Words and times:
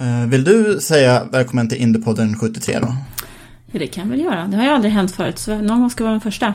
Eh, 0.00 0.26
vill 0.26 0.44
du 0.44 0.80
säga 0.80 1.24
välkommen 1.32 1.68
till 1.68 1.78
Indiepodden 1.78 2.36
73 2.38 2.78
då? 2.78 2.94
Ja, 3.72 3.78
det 3.78 3.86
kan 3.86 4.04
jag 4.04 4.10
väl 4.10 4.20
göra. 4.20 4.46
Det 4.46 4.56
har 4.56 4.64
ju 4.64 4.70
aldrig 4.70 4.92
hänt 4.92 5.10
förut, 5.10 5.38
så 5.38 5.54
någon 5.54 5.80
gång 5.80 5.90
ska 5.90 6.04
vara 6.04 6.12
den 6.12 6.20
första. 6.20 6.54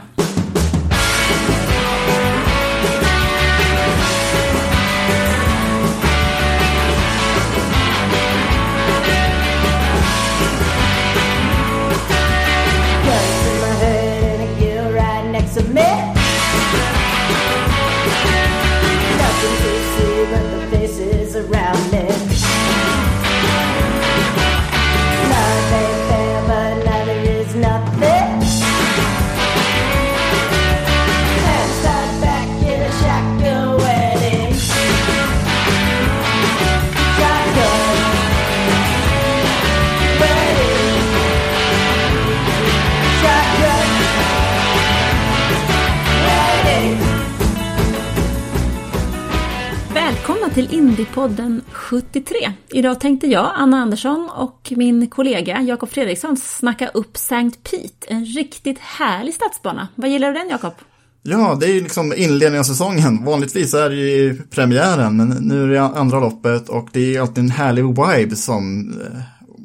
Till 50.54 50.74
Indiepodden 50.74 51.62
73. 51.72 52.52
Idag 52.70 53.00
tänkte 53.00 53.28
jag, 53.28 53.52
Anna 53.56 53.78
Andersson 53.78 54.30
och 54.36 54.74
min 54.76 55.08
kollega 55.08 55.62
Jakob 55.62 55.90
Fredriksson 55.90 56.38
snacka 56.38 56.88
upp 56.88 57.18
Sankt 57.18 57.72
Pete, 57.72 58.08
en 58.08 58.26
riktigt 58.26 58.80
härlig 58.80 59.34
stadsbana. 59.34 59.88
Vad 59.96 60.10
gillar 60.10 60.28
du 60.28 60.40
den 60.40 60.50
Jakob? 60.50 60.74
Ja, 61.22 61.58
det 61.60 61.66
är 61.66 61.74
ju 61.74 61.82
liksom 61.82 62.14
inledningen 62.18 62.60
av 62.60 62.64
säsongen. 62.64 63.26
Vanligtvis 63.26 63.74
är 63.74 63.90
det 63.90 63.96
ju 63.96 64.42
premiären, 64.44 65.18
men 65.18 65.30
nu 65.30 65.64
är 65.64 65.68
det 65.68 65.82
andra 65.82 66.20
loppet 66.20 66.70
och 66.70 66.90
det 66.92 67.16
är 67.16 67.22
alltid 67.22 67.44
en 67.44 67.52
härlig 67.52 67.84
vibe 67.84 68.36
som 68.36 68.92
eh, 69.02 69.20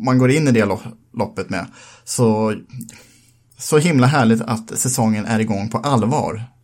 man 0.05 0.19
går 0.19 0.31
in 0.31 0.49
i 0.49 0.53
det 0.53 0.79
loppet 1.15 1.51
med. 1.51 1.67
Så, 2.05 2.55
så 3.59 3.79
himla 3.79 4.07
härligt 4.07 4.41
att 4.41 4.79
säsongen 4.79 5.27
är 5.27 5.41
igång 5.41 5.69
på 5.69 5.79
allvar. 5.79 6.58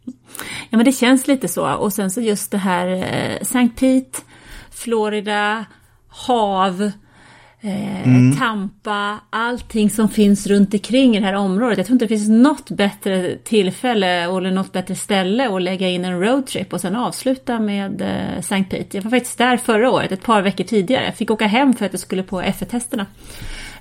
Ja 0.70 0.76
men 0.76 0.84
det 0.84 0.92
känns 0.92 1.26
lite 1.26 1.48
så. 1.48 1.74
Och 1.74 1.92
sen 1.92 2.10
så 2.10 2.20
just 2.20 2.50
det 2.50 2.58
här 2.58 2.86
eh, 2.86 3.42
Sankt 3.42 3.80
Pete, 3.80 4.20
Florida, 4.70 5.64
hav, 6.08 6.90
eh, 7.60 8.38
Tampa, 8.38 9.18
allting 9.30 9.90
som 9.90 10.08
finns 10.08 10.46
runt 10.46 10.74
omkring 10.74 11.16
i 11.16 11.20
det 11.20 11.26
här 11.26 11.34
området. 11.34 11.78
Jag 11.78 11.86
tror 11.86 11.94
inte 11.94 12.04
det 12.04 12.08
finns 12.08 12.28
något 12.28 12.70
bättre 12.70 13.36
tillfälle 13.36 14.06
eller 14.06 14.50
något 14.50 14.72
bättre 14.72 14.94
ställe 14.94 15.48
att 15.48 15.62
lägga 15.62 15.88
in 15.88 16.04
en 16.04 16.20
roadtrip 16.20 16.72
och 16.72 16.80
sen 16.80 16.96
avsluta 16.96 17.60
med 17.60 18.02
eh, 18.02 18.42
Sankt 18.42 18.70
Pete. 18.70 18.96
Jag 18.96 19.02
var 19.02 19.10
faktiskt 19.10 19.38
där 19.38 19.56
förra 19.56 19.90
året, 19.90 20.12
ett 20.12 20.22
par 20.22 20.42
veckor 20.42 20.64
tidigare. 20.64 21.04
Jag 21.04 21.16
fick 21.16 21.30
åka 21.30 21.46
hem 21.46 21.72
för 21.72 21.86
att 21.86 21.92
jag 21.92 22.00
skulle 22.00 22.22
på 22.22 22.42
F1-testerna. 22.42 23.06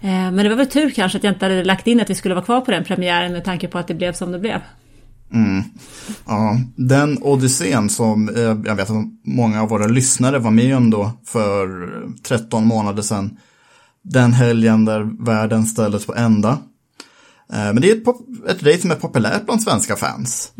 Eh, 0.01 0.09
men 0.09 0.35
det 0.35 0.49
var 0.49 0.55
väl 0.55 0.67
tur 0.67 0.89
kanske 0.89 1.17
att 1.17 1.23
jag 1.23 1.33
inte 1.33 1.45
hade 1.45 1.63
lagt 1.63 1.87
in 1.87 2.01
att 2.01 2.09
vi 2.09 2.15
skulle 2.15 2.35
vara 2.35 2.45
kvar 2.45 2.61
på 2.61 2.71
den 2.71 2.83
premiären 2.83 3.31
med 3.31 3.43
tanke 3.43 3.67
på 3.67 3.77
att 3.77 3.87
det 3.87 3.93
blev 3.93 4.13
som 4.13 4.31
det 4.31 4.39
blev. 4.39 4.61
Ja, 6.25 6.59
den 6.75 7.17
odyssén 7.23 7.89
som 7.89 8.29
eh, 8.29 8.41
jag 8.41 8.75
vet 8.75 8.89
att 8.89 9.05
många 9.25 9.61
av 9.61 9.69
våra 9.69 9.87
lyssnare 9.87 10.39
var 10.39 10.51
med 10.51 10.77
om 10.77 10.89
då 10.89 11.11
för 11.25 11.67
13 12.23 12.65
månader 12.67 13.01
sedan. 13.01 13.37
Den 14.01 14.33
helgen 14.33 14.85
där 14.85 15.23
världen 15.25 15.65
ställdes 15.65 16.05
på 16.05 16.15
ända. 16.15 16.49
Eh, 17.53 17.57
Men 17.73 17.75
det 17.81 17.91
är 17.91 17.95
ett, 17.95 18.07
ett 18.49 18.63
race 18.63 18.81
som 18.81 18.91
är 18.91 18.95
populärt 18.95 19.45
bland 19.45 19.61
svenska 19.63 19.95
fans. 19.95 20.51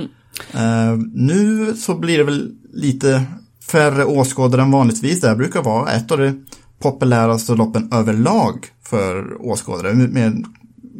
Eh, 0.54 0.98
Nu 1.14 1.74
så 1.76 1.96
blir 2.00 2.18
det 2.18 2.24
väl 2.24 2.52
lite 2.74 3.24
färre 3.72 4.06
åskådare 4.06 4.62
än 4.62 4.72
vanligtvis. 4.72 5.22
Det 5.22 5.28
här 5.28 5.36
brukar 5.36 5.64
vara 5.64 5.92
ett 5.92 6.12
av 6.12 6.18
de 6.18 6.46
populäraste 6.80 7.56
loppen 7.56 7.94
överlag 7.94 8.66
för 8.84 9.42
åskådare. 9.42 9.94
Med- 9.94 10.46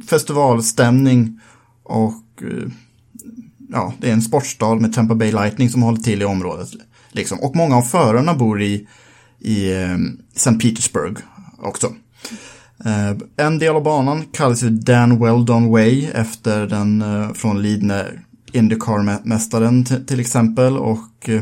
festivalstämning 0.10 1.40
och 1.84 2.24
ja, 3.74 3.94
det 4.00 4.10
är 4.10 4.14
en 4.14 4.22
sportstad 4.22 4.76
med 4.76 4.94
Tampa 4.94 5.16
Bay 5.16 5.32
Lightning 5.32 5.70
som 5.70 5.82
håller 5.82 6.02
till 6.02 6.22
i 6.22 6.26
området. 6.26 6.70
Liksom. 7.12 7.40
Och 7.40 7.56
många 7.56 7.76
av 7.76 7.82
förarna 7.82 8.34
bor 8.34 8.62
i, 8.62 8.88
i 9.40 9.72
eh, 9.72 9.98
St. 10.36 10.54
Petersburg 10.54 11.18
också. 11.60 11.94
Eh, 12.86 13.18
en 13.46 13.60
del 13.60 13.76
av 13.76 13.84
banan 13.84 14.26
kallas 14.32 14.64
ju 14.64 14.70
Dan 14.70 15.20
Weldon 15.20 15.72
Way 15.72 16.06
efter 16.06 16.68
den 16.68 17.02
eh, 17.02 17.34
från 17.34 17.62
Lidne 17.62 18.06
Indycar-mästaren 18.52 20.06
till 20.06 20.20
exempel. 20.20 20.78
Och 20.78 21.30
eh, 21.30 21.42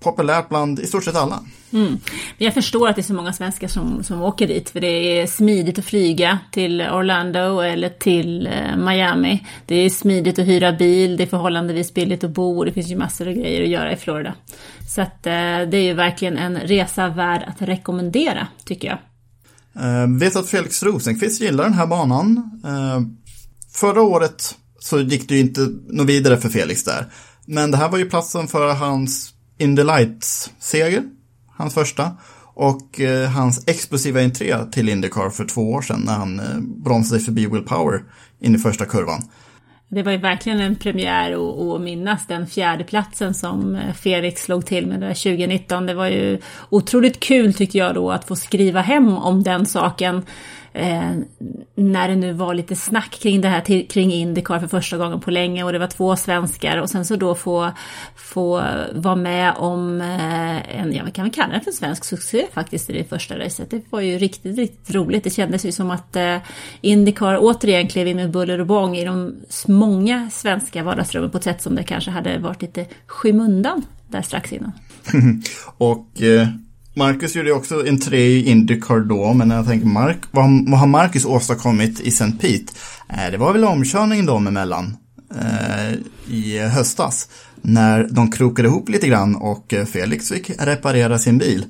populärt 0.00 0.48
bland 0.48 0.80
i 0.80 0.86
stort 0.86 1.04
sett 1.04 1.16
alla. 1.16 1.40
Men 1.70 2.00
Jag 2.38 2.54
förstår 2.54 2.88
att 2.88 2.96
det 2.96 3.00
är 3.00 3.04
så 3.04 3.14
många 3.14 3.32
svenskar 3.32 3.68
som, 3.68 4.04
som 4.04 4.22
åker 4.22 4.46
dit, 4.46 4.70
för 4.70 4.80
det 4.80 5.20
är 5.20 5.26
smidigt 5.26 5.78
att 5.78 5.84
flyga 5.84 6.38
till 6.52 6.80
Orlando 6.80 7.60
eller 7.60 7.88
till 7.88 8.46
eh, 8.46 8.76
Miami. 8.76 9.46
Det 9.66 9.74
är 9.74 9.90
smidigt 9.90 10.38
att 10.38 10.46
hyra 10.46 10.72
bil, 10.72 11.16
det 11.16 11.22
är 11.22 11.26
förhållandevis 11.26 11.94
billigt 11.94 12.24
att 12.24 12.30
bo, 12.30 12.64
det 12.64 12.72
finns 12.72 12.88
ju 12.88 12.96
massor 12.96 13.28
av 13.28 13.34
grejer 13.34 13.62
att 13.62 13.68
göra 13.68 13.92
i 13.92 13.96
Florida. 13.96 14.34
Så 14.88 15.00
att 15.00 15.26
eh, 15.26 15.32
det 15.70 15.76
är 15.76 15.82
ju 15.82 15.94
verkligen 15.94 16.38
en 16.38 16.56
resa 16.56 17.08
värd 17.08 17.44
att 17.46 17.62
rekommendera, 17.62 18.48
tycker 18.64 18.88
jag. 18.88 18.98
Eh, 19.84 20.18
vet 20.18 20.36
att 20.36 20.48
Felix 20.48 20.82
Rosenqvist 20.82 21.40
gillar 21.40 21.64
den 21.64 21.74
här 21.74 21.86
banan. 21.86 22.60
Eh, 22.64 23.00
förra 23.72 24.02
året 24.02 24.56
så 24.80 25.00
gick 25.00 25.28
det 25.28 25.34
ju 25.34 25.40
inte 25.40 25.60
något 25.88 26.06
vidare 26.06 26.36
för 26.36 26.48
Felix 26.48 26.84
där. 26.84 27.06
Men 27.46 27.70
det 27.70 27.76
här 27.76 27.88
var 27.88 27.98
ju 27.98 28.10
platsen 28.10 28.48
för 28.48 28.74
hans 28.74 29.32
in 29.58 29.76
the 29.76 29.84
Lights-seger, 29.84 31.02
hans 31.56 31.74
första. 31.74 32.10
Och 32.54 33.00
eh, 33.00 33.30
hans 33.30 33.68
explosiva 33.68 34.20
entré 34.20 34.54
till 34.72 34.88
Indycar 34.88 35.30
för 35.30 35.44
två 35.44 35.72
år 35.72 35.82
sedan 35.82 36.02
när 36.06 36.12
han 36.14 36.40
eh, 36.40 36.58
bromsade 36.60 37.20
förbi 37.20 37.46
Will 37.46 37.62
Power 37.62 38.02
in 38.40 38.54
i 38.54 38.58
första 38.58 38.84
kurvan. 38.84 39.22
Det 39.90 40.02
var 40.02 40.12
ju 40.12 40.18
verkligen 40.18 40.60
en 40.60 40.76
premiär 40.76 41.32
att- 41.74 41.80
minnas 41.80 42.26
den 42.26 42.46
fjärde 42.46 42.84
platsen 42.84 43.34
som 43.34 43.74
eh, 43.74 43.92
Felix 43.94 44.42
slog 44.42 44.66
till 44.66 44.86
med 44.86 45.00
där 45.00 45.14
2019. 45.14 45.86
Det 45.86 45.94
var 45.94 46.06
ju 46.06 46.38
otroligt 46.70 47.20
kul 47.20 47.54
tyckte 47.54 47.78
jag 47.78 47.94
då 47.94 48.10
att 48.10 48.24
få 48.24 48.36
skriva 48.36 48.80
hem 48.80 49.08
om 49.08 49.42
den 49.42 49.66
saken. 49.66 50.22
Eh, 50.72 51.12
när 51.74 52.08
det 52.08 52.16
nu 52.16 52.32
var 52.32 52.54
lite 52.54 52.76
snack 52.76 53.10
kring 53.10 53.40
det 53.40 53.48
här 53.48 53.60
till, 53.60 53.88
kring 53.88 54.12
Indycar 54.12 54.60
för 54.60 54.66
första 54.66 54.96
gången 54.96 55.20
på 55.20 55.30
länge 55.30 55.64
och 55.64 55.72
det 55.72 55.78
var 55.78 55.86
två 55.86 56.16
svenskar 56.16 56.78
och 56.78 56.90
sen 56.90 57.04
så 57.04 57.16
då 57.16 57.34
få, 57.34 57.70
få 58.16 58.62
vara 58.92 59.16
med 59.16 59.54
om 59.56 60.00
eh, 60.00 60.80
en, 60.80 60.92
ja 60.92 61.04
vi 61.04 61.10
kan 61.10 61.24
väl 61.24 61.34
kalla 61.34 61.54
det 61.54 61.60
för 61.60 61.70
en 61.70 61.76
svensk 61.76 62.04
succé 62.04 62.46
faktiskt 62.52 62.90
i 62.90 62.92
det 62.92 63.04
första 63.04 63.38
racet. 63.38 63.70
Det 63.70 63.82
var 63.90 64.00
ju 64.00 64.18
riktigt, 64.18 64.58
riktigt 64.58 64.94
roligt. 64.94 65.24
Det 65.24 65.30
kändes 65.30 65.64
ju 65.64 65.72
som 65.72 65.90
att 65.90 66.16
eh, 66.16 66.36
Indycar 66.80 67.38
återigen 67.40 67.88
klev 67.88 68.08
in 68.08 68.16
med 68.16 68.30
buller 68.30 68.60
och 68.60 68.66
bång 68.66 68.96
i 68.96 69.04
de 69.04 69.34
många 69.66 70.30
svenska 70.30 70.82
vardagsrummen 70.82 71.30
på 71.30 71.38
ett 71.38 71.44
sätt 71.44 71.62
som 71.62 71.74
det 71.74 71.82
kanske 71.82 72.10
hade 72.10 72.38
varit 72.38 72.62
lite 72.62 72.86
skymundan 73.06 73.82
där 74.08 74.22
strax 74.22 74.52
innan. 74.52 74.72
Och 75.78 76.22
eh, 76.22 76.48
Marcus 76.98 77.36
gjorde 77.36 77.48
ju 77.48 77.54
också 77.54 77.86
entré 77.86 78.18
i 78.18 78.50
Indycar 78.50 79.00
då, 79.00 79.32
men 79.32 79.50
jag 79.50 79.66
tänker 79.66 79.86
Mark, 79.86 80.18
vad, 80.30 80.70
vad 80.70 80.80
har 80.80 80.86
Marcus 80.86 81.24
åstadkommit 81.24 82.00
i 82.00 82.08
St. 82.08 82.32
Pete? 82.40 82.72
Eh, 83.08 83.30
det 83.30 83.36
var 83.36 83.52
väl 83.52 83.64
omkörningen 83.64 84.26
dem 84.26 84.46
emellan 84.46 84.96
eh, 85.34 85.92
i 86.34 86.58
höstas. 86.58 87.28
När 87.62 88.08
de 88.10 88.30
krokade 88.30 88.68
ihop 88.68 88.88
lite 88.88 89.08
grann 89.08 89.36
och 89.36 89.74
eh, 89.74 89.84
Felix 89.84 90.28
fick 90.28 90.50
reparera 90.58 91.18
sin 91.18 91.38
bil. 91.38 91.64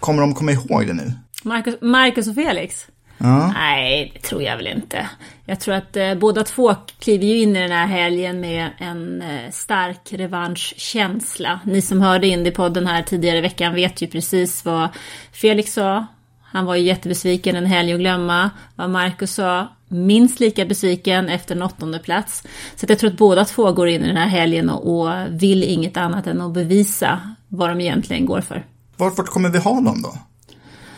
Kommer 0.00 0.20
de 0.20 0.34
komma 0.34 0.52
ihåg 0.52 0.86
det 0.86 0.94
nu? 0.94 1.12
Marcus, 1.44 1.74
Marcus 1.80 2.28
och 2.28 2.34
Felix? 2.34 2.86
Ja. 3.18 3.52
Nej, 3.52 4.10
det 4.14 4.20
tror 4.20 4.42
jag 4.42 4.56
väl 4.56 4.66
inte. 4.66 5.08
Jag 5.44 5.60
tror 5.60 5.74
att 5.74 5.96
eh, 5.96 6.14
båda 6.14 6.44
två 6.44 6.74
kliver 6.98 7.26
ju 7.26 7.38
in 7.38 7.56
i 7.56 7.60
den 7.60 7.70
här 7.70 7.86
helgen 7.86 8.40
med 8.40 8.70
en 8.78 9.22
eh, 9.22 9.50
stark 9.50 10.12
revanschkänsla. 10.12 11.60
Ni 11.64 11.82
som 11.82 12.00
hörde 12.00 12.26
Indiepodden 12.26 12.86
här 12.86 13.02
tidigare 13.02 13.38
i 13.38 13.40
veckan 13.40 13.74
vet 13.74 14.02
ju 14.02 14.06
precis 14.06 14.64
vad 14.64 14.88
Felix 15.32 15.72
sa. 15.72 16.06
Han 16.42 16.66
var 16.66 16.74
ju 16.74 16.82
jättebesviken 16.82 17.56
en 17.56 17.66
helg 17.66 17.92
att 17.92 18.00
glömma. 18.00 18.50
Vad 18.74 18.90
Marcus 18.90 19.34
sa, 19.34 19.68
minst 19.88 20.40
lika 20.40 20.64
besviken 20.64 21.28
efter 21.28 21.56
en 21.56 21.62
åttonde 21.62 21.98
plats. 21.98 22.42
Så 22.76 22.86
jag 22.88 22.98
tror 22.98 23.10
att 23.10 23.16
båda 23.16 23.44
två 23.44 23.72
går 23.72 23.88
in 23.88 24.04
i 24.04 24.06
den 24.06 24.16
här 24.16 24.26
helgen 24.26 24.70
och, 24.70 25.00
och 25.00 25.12
vill 25.30 25.64
inget 25.64 25.96
annat 25.96 26.26
än 26.26 26.40
att 26.40 26.52
bevisa 26.52 27.20
vad 27.48 27.70
de 27.70 27.80
egentligen 27.80 28.26
går 28.26 28.40
för. 28.40 28.66
Vart, 28.96 29.18
vart 29.18 29.26
kommer 29.26 29.48
vi 29.48 29.58
ha 29.58 29.74
dem 29.80 30.02
då? 30.02 30.18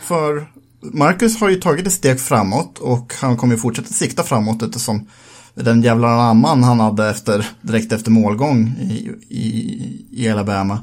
För 0.01 0.47
Marcus 0.81 1.39
har 1.39 1.49
ju 1.49 1.55
tagit 1.55 1.87
ett 1.87 1.93
steg 1.93 2.19
framåt 2.19 2.79
och 2.79 3.13
han 3.21 3.37
kommer 3.37 3.53
ju 3.53 3.59
fortsätta 3.59 3.93
sikta 3.93 4.23
framåt 4.23 4.63
eftersom 4.63 5.07
den 5.53 5.81
jävla 5.81 6.07
amman 6.07 6.63
han 6.63 6.79
hade 6.79 7.09
efter, 7.09 7.47
direkt 7.61 7.91
efter 7.91 8.11
målgång 8.11 8.75
i, 8.81 9.11
i, 9.29 10.05
i 10.11 10.29
Alabama. 10.29 10.79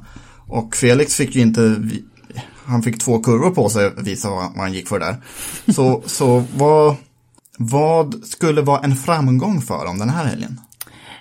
Och 0.46 0.76
Felix 0.76 1.14
fick 1.14 1.34
ju 1.34 1.42
inte, 1.42 1.88
han 2.64 2.82
fick 2.82 3.00
två 3.00 3.18
kurvor 3.18 3.50
på 3.50 3.68
sig 3.68 3.86
att 3.86 4.06
visa 4.06 4.30
vad, 4.30 4.44
vad 4.44 4.58
han 4.58 4.72
gick 4.72 4.88
för 4.88 4.98
där. 4.98 5.16
Så, 5.74 6.02
så 6.06 6.44
vad, 6.56 6.96
vad 7.58 8.24
skulle 8.24 8.62
vara 8.62 8.80
en 8.80 8.96
framgång 8.96 9.60
för 9.60 9.86
dem 9.86 9.98
den 9.98 10.10
här 10.10 10.24
helgen? 10.24 10.60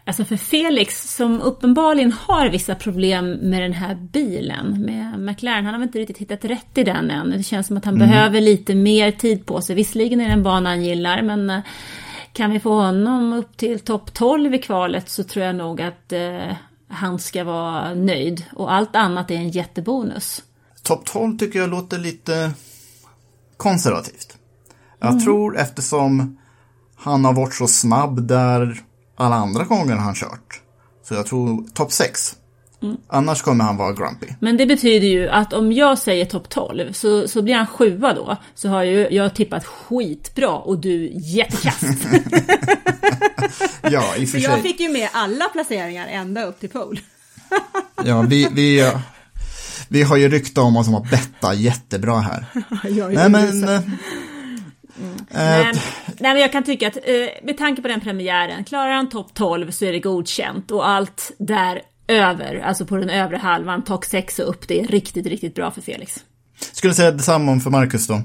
Alltså 0.08 0.26
för 0.26 0.38
Felix 0.38 1.16
som 1.16 1.42
uppenbarligen 1.42 2.12
har 2.12 2.50
vissa 2.50 2.76
problem 2.76 3.32
med 3.32 3.62
den 3.62 3.74
här 3.74 3.96
bilen, 3.96 4.82
med 4.82 5.20
McLaren, 5.20 5.66
han 5.66 5.74
har 5.74 5.80
väl 5.80 5.88
inte 5.88 6.00
riktigt 6.00 6.18
hittat 6.18 6.46
rätt 6.46 6.78
i 6.78 6.84
den 6.84 7.12
än. 7.12 7.30
Det 7.30 7.44
känns 7.44 7.68
som 7.68 7.78
att 7.78 7.86
han 7.86 7.98
behöver 8.00 8.42
lite 8.42 8.76
mer 8.76 9.12
tid 9.12 9.46
på 9.46 9.62
sig. 9.62 9.76
Visserligen 9.76 10.22
är 10.22 10.26
det 10.26 10.34
en 10.34 10.44
bana 10.44 10.70
han 10.70 10.84
gillar, 10.84 11.22
men 11.22 11.50
eh, 11.50 11.60
kan 12.34 12.52
vi 12.52 12.60
få 12.60 12.74
honom 12.74 13.34
upp 13.34 13.58
till 13.58 13.80
topp 13.80 14.14
12 14.14 14.54
i 14.54 14.60
kvalet 14.60 15.10
så 15.10 15.24
tror 15.24 15.46
jag 15.46 15.56
nog 15.56 15.82
att 15.82 16.12
eh, 16.12 16.56
han 16.88 17.20
ska 17.20 17.44
vara 17.44 17.94
nöjd. 17.94 18.46
Och 18.54 18.74
allt 18.74 18.96
annat 18.96 19.32
är 19.32 19.36
en 19.36 19.50
jättebonus. 19.50 20.44
Topp 20.84 21.06
12 21.06 21.38
tycker 21.38 21.60
jag 21.60 21.70
låter 21.70 21.98
lite 21.98 22.52
konservativt. 23.58 24.38
Jag 25.00 25.24
tror 25.24 25.58
eftersom 25.58 26.38
han 26.96 27.26
har 27.26 27.34
varit 27.34 27.54
så 27.54 27.68
snabb 27.68 28.28
där 28.28 28.84
alla 29.16 29.36
andra 29.36 29.64
gånger 29.64 29.96
han 29.96 30.16
kört. 30.16 30.62
Så 31.08 31.14
jag 31.14 31.26
tror 31.26 31.64
topp 31.74 31.92
6. 31.92 32.36
Annars 33.08 33.42
kommer 33.42 33.64
han 33.64 33.78
vara 33.78 33.94
grumpy. 33.94 34.28
Men 34.40 34.58
det 34.58 34.66
betyder 34.66 35.08
ju 35.08 35.30
att 35.30 35.54
om 35.54 35.72
jag 35.72 35.98
säger 35.98 36.26
topp 36.26 36.50
12 36.50 36.94
så, 36.94 37.28
så 37.28 37.42
blir 37.42 37.56
han 37.56 37.68
sjua 37.68 38.14
då. 38.14 38.38
Så 38.56 38.70
har 38.70 38.84
ju 38.84 39.08
jag 39.12 39.34
tippat 39.36 39.66
skitbra 39.66 40.50
och 40.52 40.80
du 40.80 41.12
jättekast. 41.14 41.84
Ja, 43.82 44.16
i 44.18 44.24
och 44.24 44.28
Så 44.30 44.32
för 44.32 44.44
jag 44.44 44.54
sig. 44.54 44.62
fick 44.62 44.80
ju 44.80 44.90
med 44.90 45.10
alla 45.14 45.46
placeringar 45.46 46.08
ända 46.08 46.44
upp 46.46 46.60
till 46.60 46.70
pole. 46.70 47.00
Ja, 48.06 48.22
vi, 48.22 48.48
vi, 48.52 48.92
vi 49.88 50.04
har 50.04 50.18
ju 50.18 50.30
rykte 50.30 50.62
om 50.62 50.78
oss 50.78 50.88
om 50.88 50.96
att 50.96 51.10
betta 51.10 51.54
jättebra 51.54 52.20
här. 52.20 52.46
Nej 53.14 53.30
men... 53.30 53.82
eh, 55.00 55.26
Men, 55.30 55.76
nej, 56.06 56.34
men 56.34 56.40
jag 56.40 56.52
kan 56.52 56.64
tycka 56.64 56.88
att 56.88 56.98
eh, 56.98 57.44
med 57.44 57.58
tanke 57.58 57.82
på 57.82 57.88
den 57.88 58.02
premiären, 58.02 58.64
klarar 58.64 58.92
han 58.92 59.10
topp 59.10 59.34
12 59.34 59.72
så 59.72 59.86
är 59.86 59.92
det 59.92 60.00
godkänt 60.00 60.72
och 60.72 60.90
allt 60.90 61.32
däröver, 61.38 62.60
alltså 62.60 62.86
på 62.86 62.98
den 62.98 63.10
övre 63.10 63.38
halvan, 63.38 63.84
topp 63.84 64.06
6 64.06 64.40
och 64.40 64.50
upp, 64.50 64.68
det 64.68 64.80
är 64.80 64.88
riktigt, 64.88 65.26
riktigt 65.26 65.56
bra 65.56 65.72
för 65.72 65.82
Felix. 65.82 66.24
Skulle 66.72 66.94
säga 66.94 67.12
detsamma 67.12 67.52
om 67.52 67.62
för 67.62 67.70
Marcus 67.70 68.08
då. 68.08 68.22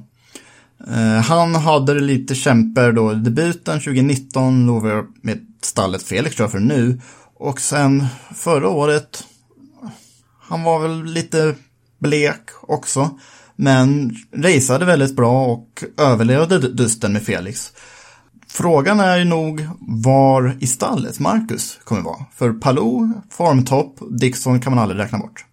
Eh, 0.89 1.23
han 1.23 1.55
hade 1.55 1.95
det 1.95 2.01
lite 2.01 2.35
kämpar 2.35 2.93
då. 2.93 3.13
Debuten 3.13 3.81
2019 3.81 4.67
låg 4.67 4.87
vi 4.87 5.03
med 5.23 5.47
stallet 5.63 6.03
Felix 6.03 6.37
kör 6.37 6.49
för 6.49 6.59
nu. 6.59 7.01
Och 7.35 7.61
sen 7.61 8.07
förra 8.35 8.69
året, 8.69 9.25
han 10.41 10.63
var 10.63 10.81
väl 10.81 11.05
lite 11.05 11.55
blek 11.99 12.43
också. 12.63 13.19
Men 13.62 14.17
raceade 14.33 14.85
väldigt 14.85 15.17
bra 15.17 15.47
och 15.47 15.85
överlevde 15.99 16.59
dusten 16.59 17.12
med 17.12 17.23
Felix. 17.23 17.73
Frågan 18.49 19.01
är 19.01 19.19
ju 19.19 19.25
nog 19.25 19.69
var 19.81 20.57
i 20.61 20.67
stallet 20.67 21.21
Marcus 21.21 21.79
kommer 21.85 22.03
vara. 22.03 22.27
För 22.35 22.53
Palou, 22.53 23.12
formtopp, 23.31 23.99
Dixon 24.11 24.61
kan 24.61 24.75
man 24.75 24.83
aldrig 24.83 25.01
räkna 25.01 25.19
bort. 25.19 25.45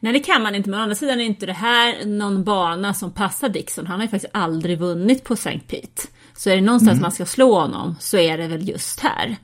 Nej, 0.00 0.12
det 0.12 0.20
kan 0.20 0.42
man 0.42 0.54
inte, 0.54 0.70
men 0.70 0.78
å 0.78 0.82
andra 0.82 0.94
sidan 0.94 1.20
är 1.20 1.24
inte 1.24 1.46
det 1.46 1.52
här 1.52 2.06
någon 2.06 2.44
bana 2.44 2.94
som 2.94 3.10
passar 3.10 3.48
Dixon. 3.48 3.86
Han 3.86 4.00
har 4.00 4.04
ju 4.04 4.10
faktiskt 4.10 4.34
aldrig 4.34 4.78
vunnit 4.78 5.24
på 5.24 5.34
St. 5.34 5.60
Pete. 5.68 6.02
Så 6.36 6.50
är 6.50 6.54
det 6.54 6.62
någonstans 6.62 7.00
man 7.00 7.12
ska 7.12 7.26
slå 7.26 7.60
honom 7.60 7.96
så 8.00 8.18
är 8.18 8.38
det 8.38 8.48
väl 8.48 8.68
just 8.68 9.00
här. 9.00 9.36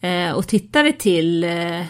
Eh, 0.00 0.32
och 0.32 0.46
tittar 0.46 0.82
vi 0.82 0.92
till 0.92 1.44
eh, 1.44 1.80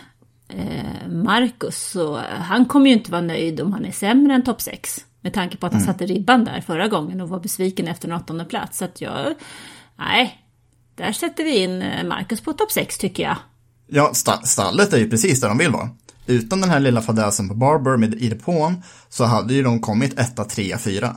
eh, 0.49 1.09
Marcus 1.09 1.91
så 1.91 2.21
han 2.41 2.65
kommer 2.65 2.87
ju 2.87 2.93
inte 2.93 3.11
vara 3.11 3.23
nöjd 3.23 3.61
om 3.61 3.73
han 3.73 3.85
är 3.85 3.93
sämre 3.93 4.35
än 4.35 4.45
topp 4.45 4.61
6. 4.61 5.05
Med 5.29 5.35
tanke 5.35 5.57
på 5.57 5.67
att 5.67 5.73
han 5.73 5.83
satte 5.83 6.07
ribban 6.07 6.45
där 6.45 6.61
förra 6.61 6.89
gången 6.89 7.21
och 7.21 7.29
var 7.29 7.41
besviken 7.41 7.89
efter 7.89 8.09
en 8.09 8.15
åttonde 8.15 8.45
plats. 8.45 8.79
Så 8.79 8.85
att 8.85 9.01
jag, 9.01 9.35
nej, 9.99 10.39
där 10.95 11.13
sätter 11.13 11.45
vi 11.45 11.57
in 11.63 11.83
eh, 11.83 12.05
Marcus 12.07 12.41
på 12.41 12.53
topp 12.53 12.73
6 12.73 12.99
tycker 12.99 13.23
jag. 13.23 13.37
Ja, 13.89 14.11
sta- 14.15 14.43
stallet 14.43 14.93
är 14.93 14.99
ju 14.99 15.11
precis 15.11 15.41
där 15.41 15.49
de 15.49 15.59
vill 15.59 15.71
vara. 15.71 15.89
Utan 16.27 16.61
den 16.61 16.71
här 16.71 16.81
lilla 16.81 17.03
fadäsen 17.03 17.49
på 17.49 17.55
Barber 17.55 17.97
med 17.97 18.15
i 18.15 18.29
depån 18.29 18.83
så 19.09 19.25
hade 19.25 19.55
ju 19.55 19.63
de 19.63 19.81
kommit 19.81 20.19
etta, 20.19 20.45
trea, 20.45 20.79
fyra. 20.79 21.17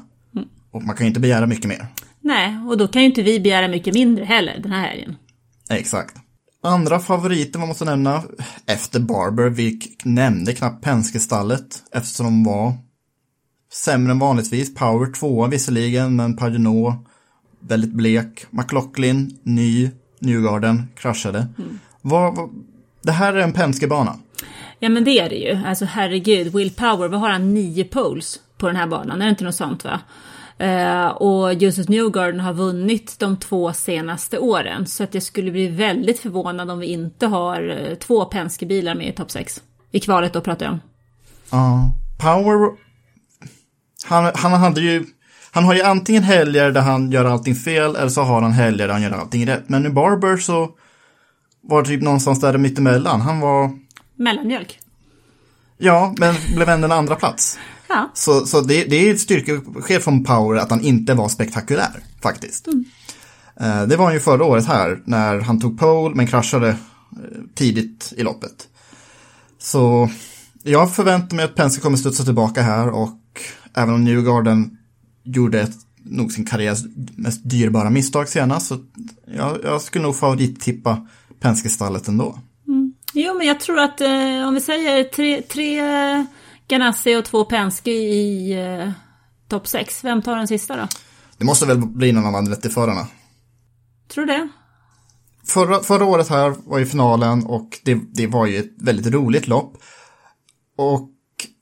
Och 0.71 0.83
man 0.83 0.95
kan 0.95 1.05
ju 1.05 1.07
inte 1.07 1.19
begära 1.19 1.47
mycket 1.47 1.65
mer. 1.65 1.87
Nej, 2.21 2.57
och 2.69 2.77
då 2.77 2.87
kan 2.87 3.01
ju 3.01 3.07
inte 3.07 3.21
vi 3.21 3.39
begära 3.39 3.67
mycket 3.67 3.93
mindre 3.93 4.25
heller 4.25 4.59
den 4.63 4.71
här 4.71 4.87
helgen. 4.87 5.15
Exakt. 5.69 6.15
Andra 6.63 6.99
favoriter 6.99 7.59
man 7.59 7.67
måste 7.67 7.85
nämna 7.85 8.23
efter 8.65 8.99
Barber, 8.99 9.49
vi 9.49 9.79
nämnde 10.03 10.53
knappt 10.53 10.83
Penske-stallet 10.83 11.83
eftersom 11.91 12.25
de 12.25 12.43
var 12.43 12.73
sämre 13.73 14.11
än 14.11 14.19
vanligtvis. 14.19 14.75
Power 14.75 15.13
2 15.13 15.47
visserligen, 15.47 16.15
men 16.15 16.37
Paginot 16.37 16.95
väldigt 17.61 17.93
blek. 17.93 18.45
McLaughlin, 18.49 19.39
ny, 19.43 19.89
Newgarden, 20.19 20.87
kraschade. 20.95 21.47
Vad, 22.01 22.35
vad, 22.35 22.49
det 23.01 23.11
här 23.11 23.33
är 23.33 23.39
en 23.39 23.53
Penske-bana. 23.53 24.15
Ja 24.79 24.89
men 24.89 25.03
det 25.03 25.19
är 25.19 25.29
det 25.29 25.35
ju. 25.35 25.59
Alltså 25.65 25.85
herregud, 25.85 26.53
Will 26.53 26.71
Power, 26.71 27.07
vad 27.07 27.19
har 27.19 27.29
han? 27.29 27.53
Nio 27.53 27.83
poles 27.83 28.39
på 28.57 28.67
den 28.67 28.75
här 28.75 28.87
banan? 28.87 29.21
Är 29.21 29.25
det 29.25 29.29
inte 29.29 29.43
något 29.43 29.55
sånt 29.55 29.83
va? 29.83 29.99
Eh, 30.57 31.07
och 31.07 31.53
Joseph 31.53 31.89
Newgarden 31.89 32.39
har 32.39 32.53
vunnit 32.53 33.15
de 33.19 33.37
två 33.37 33.73
senaste 33.73 34.39
åren. 34.39 34.87
Så 34.87 35.03
att 35.03 35.13
jag 35.13 35.23
skulle 35.23 35.51
bli 35.51 35.67
väldigt 35.67 36.19
förvånad 36.19 36.71
om 36.71 36.79
vi 36.79 36.87
inte 36.87 37.27
har 37.27 37.87
eh, 37.89 37.95
två 37.95 38.25
Penske-bilar 38.25 38.95
med 38.95 39.07
i 39.07 39.11
topp 39.11 39.31
6. 39.31 39.61
I 39.91 39.99
kvalet 39.99 40.33
då 40.33 40.41
pratar 40.41 40.65
jag 40.65 40.73
om. 40.73 40.79
Ja, 41.51 41.93
Power, 42.19 42.71
han, 44.03 44.31
han 44.35 44.51
hade 44.53 44.81
ju, 44.81 45.05
han 45.51 45.63
har 45.63 45.73
ju 45.73 45.81
antingen 45.81 46.23
helger 46.23 46.71
där 46.71 46.81
han 46.81 47.11
gör 47.11 47.25
allting 47.25 47.55
fel 47.55 47.95
eller 47.95 48.09
så 48.09 48.21
har 48.21 48.41
han 48.41 48.51
helger 48.51 48.87
där 48.87 48.93
han 48.93 49.01
gör 49.03 49.11
allting 49.11 49.47
rätt. 49.47 49.69
Men 49.69 49.85
i 49.85 49.89
Barber 49.89 50.37
så 50.37 50.69
var 51.61 51.81
det 51.81 51.87
typ 51.87 52.01
någonstans 52.01 52.39
där 52.39 52.57
mittemellan. 52.57 53.21
Han 53.21 53.39
var, 53.39 53.71
Mellanmjölk. 54.15 54.79
ja, 55.77 56.13
men 56.17 56.35
blev 56.55 56.69
ändå 56.69 56.85
en 56.85 56.91
andra 56.91 57.15
plats. 57.15 57.59
Ja. 57.89 58.11
Så, 58.13 58.45
så 58.45 58.61
det, 58.61 58.83
det 58.83 58.95
är 59.09 59.13
ett 59.13 59.19
styrkebesked 59.21 60.01
från 60.03 60.23
Power 60.23 60.59
att 60.59 60.69
han 60.69 60.81
inte 60.81 61.13
var 61.13 61.29
spektakulär, 61.29 62.03
faktiskt. 62.21 62.67
Eh, 63.59 63.83
Det 63.83 63.95
var 63.95 64.05
han 64.05 64.13
ju 64.13 64.19
förra 64.19 64.43
året 64.45 64.65
här, 64.67 65.01
när 65.05 65.39
han 65.39 65.59
tog 65.59 65.79
pole 65.79 66.15
men 66.15 66.27
kraschade 66.27 66.69
eh, 66.69 66.75
tidigt 67.55 68.13
i 68.17 68.23
loppet. 68.23 68.67
Så 69.59 70.09
jag 70.63 70.95
förväntar 70.95 71.35
mig 71.35 71.45
att 71.45 71.55
Penske 71.55 71.81
kommer 71.81 71.97
studsa 71.97 72.23
tillbaka 72.23 72.61
här 72.61 72.89
och 72.89 73.09
även 73.73 73.93
om 73.93 74.03
Newgarden 74.03 74.77
gjorde 75.23 75.61
ett, 75.61 75.75
nog 76.03 76.31
sin 76.31 76.45
karriärs 76.45 76.79
mest 77.15 77.49
dyrbara 77.49 77.89
misstag 77.89 78.29
senast, 78.29 78.67
så 78.67 78.77
jag, 79.25 79.59
jag 79.63 79.81
skulle 79.81 80.03
nog 80.03 80.15
favorittippa 80.15 81.07
Penske-stallet 81.39 82.07
ändå. 82.07 82.39
Jo 83.13 83.33
men 83.37 83.47
jag 83.47 83.59
tror 83.59 83.79
att 83.79 84.01
eh, 84.01 84.47
om 84.47 84.53
vi 84.53 84.61
säger 84.61 85.03
tre, 85.03 85.41
tre 85.41 85.81
Ganassi 86.67 87.15
och 87.15 87.25
två 87.25 87.45
Penske 87.45 87.91
i 87.91 88.53
eh, 88.53 88.91
topp 89.47 89.67
6. 89.67 90.03
Vem 90.03 90.21
tar 90.21 90.37
den 90.37 90.47
sista 90.47 90.77
då? 90.77 90.87
Det 91.37 91.45
måste 91.45 91.65
väl 91.65 91.77
bli 91.77 92.11
någon 92.11 92.25
av 92.25 92.35
Andretti-förarna. 92.35 93.07
Tror 94.07 94.25
du 94.25 94.33
det? 94.33 94.49
Förra, 95.45 95.79
förra 95.79 96.05
året 96.05 96.29
här 96.29 96.55
var 96.65 96.79
ju 96.79 96.85
finalen 96.85 97.45
och 97.45 97.79
det, 97.83 97.99
det 98.13 98.27
var 98.27 98.45
ju 98.45 98.57
ett 98.57 98.71
väldigt 98.77 99.13
roligt 99.13 99.47
lopp. 99.47 99.77
Och 100.77 101.10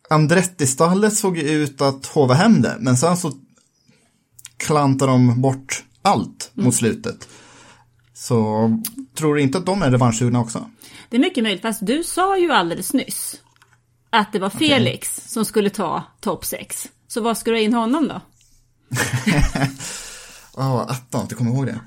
Andretti-stallet 0.10 1.18
såg 1.18 1.38
ju 1.38 1.44
ut 1.44 1.82
att 1.82 2.06
hova 2.06 2.34
hem 2.34 2.62
det, 2.62 2.78
men 2.80 2.98
sen 2.98 3.18
så 3.18 3.32
klantade 4.58 5.12
de 5.12 5.42
bort 5.42 5.84
allt 6.02 6.52
mot 6.54 6.76
slutet. 6.76 7.28
Så 8.14 8.70
tror 9.18 9.36
du 9.36 9.42
inte 9.42 9.58
att 9.58 9.66
de 9.66 9.82
är 9.82 9.92
revanschsugna 9.92 10.40
också? 10.40 10.70
Det 11.10 11.18
är 11.18 11.22
mycket 11.22 11.44
möjligt, 11.44 11.62
fast 11.62 11.86
du 11.86 12.04
sa 12.04 12.38
ju 12.38 12.52
alldeles 12.52 12.94
nyss 12.94 13.42
att 14.10 14.34
det 14.34 14.40
var 14.40 14.50
Felix 14.50 15.22
som 15.28 15.46
skulle 15.46 15.70
ta 15.70 16.04
topp 16.20 16.46
6. 16.46 16.90
Så 17.08 17.22
vad 17.22 17.38
ska 17.38 17.52
du 17.52 17.58
ha 17.58 17.62
in 17.62 17.74
honom 17.74 18.08
då? 18.08 18.22
Ja, 20.58 20.86
attan, 20.90 21.26
jag 21.30 21.38
kommer 21.38 21.52
ihåg 21.52 21.66
det. 21.66 21.80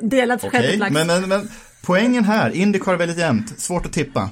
Delat 0.00 0.44
Okej, 0.44 0.60
sjätteplats. 0.60 0.92
men, 0.92 1.06
men, 1.06 1.28
men 1.28 1.50
poängen 1.82 2.24
här, 2.24 2.50
Indycar 2.50 2.92
är 2.92 2.96
väldigt 2.96 3.18
jämnt, 3.18 3.60
svårt 3.60 3.86
att 3.86 3.92
tippa. 3.92 4.30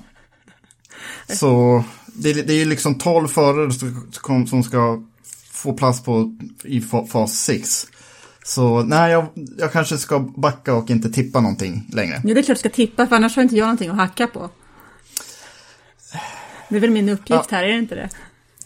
Så 1.28 1.85
det, 2.07 2.31
är- 2.31 2.43
det 2.43 2.52
är 2.55 2.64
liksom 2.67 2.95
12 2.99 3.28
förare 3.28 3.73
som, 4.47 4.62
ska 4.62 5.02
få 5.52 5.73
plats 5.73 6.02
på 6.02 6.37
i 6.64 6.81
fa- 6.81 7.07
fas 7.07 7.33
6. 7.33 7.87
Så 8.45 8.83
nej, 8.83 9.12
jag, 9.12 9.26
jag 9.59 9.73
kanske 9.73 9.99
ska 9.99 10.19
backa 10.19 10.75
och 10.75 10.90
inte 10.90 11.11
tippa 11.11 11.40
någonting 11.40 11.87
längre. 11.93 12.21
Nu 12.25 12.31
är 12.31 12.35
det 12.35 12.43
klart 12.43 12.57
du 12.57 12.61
ska 12.61 12.69
tippa, 12.71 13.07
för 13.07 13.17
annars 13.17 13.37
har 13.37 13.43
inte 13.43 13.57
jag 13.57 13.64
någonting 13.64 13.90
att 13.90 13.97
hacka 13.97 14.26
på. 14.26 14.50
Det 16.69 16.76
är 16.76 16.81
väl 16.81 16.90
min 16.90 17.09
uppgift 17.09 17.50
här, 17.50 17.62
är 17.64 17.69
det 17.69 17.78
inte 17.78 17.95
det? 17.95 18.09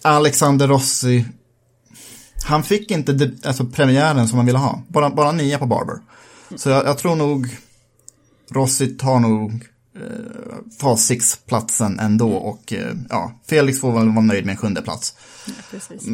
Alexander 0.02 0.68
Rossi, 0.68 1.24
han 2.44 2.62
fick 2.62 2.90
inte 2.90 3.12
de, 3.12 3.36
alltså 3.48 3.64
premiären 3.66 4.28
som 4.28 4.36
han 4.38 4.46
ville 4.46 4.58
ha, 4.58 4.82
bara, 4.88 5.10
bara 5.10 5.32
nia 5.32 5.58
på 5.58 5.66
Barber. 5.66 5.96
Så 6.56 6.68
jag, 6.68 6.86
jag 6.86 6.98
tror 6.98 7.16
nog 7.16 7.56
Rossi 8.50 8.86
tar 8.86 9.18
nog 9.20 9.66
eh, 9.96 10.76
fas 10.80 11.10
6-platsen 11.10 11.98
ändå 11.98 12.32
och 12.32 12.72
eh, 12.72 12.94
ja, 13.08 13.40
Felix 13.48 13.80
får 13.80 13.92
väl 13.92 14.08
vara 14.08 14.20
nöjd 14.20 14.46
med 14.46 14.52
en 14.52 14.58
sjunde 14.58 14.82
plats. 14.82 15.14
Precis. 15.70 16.08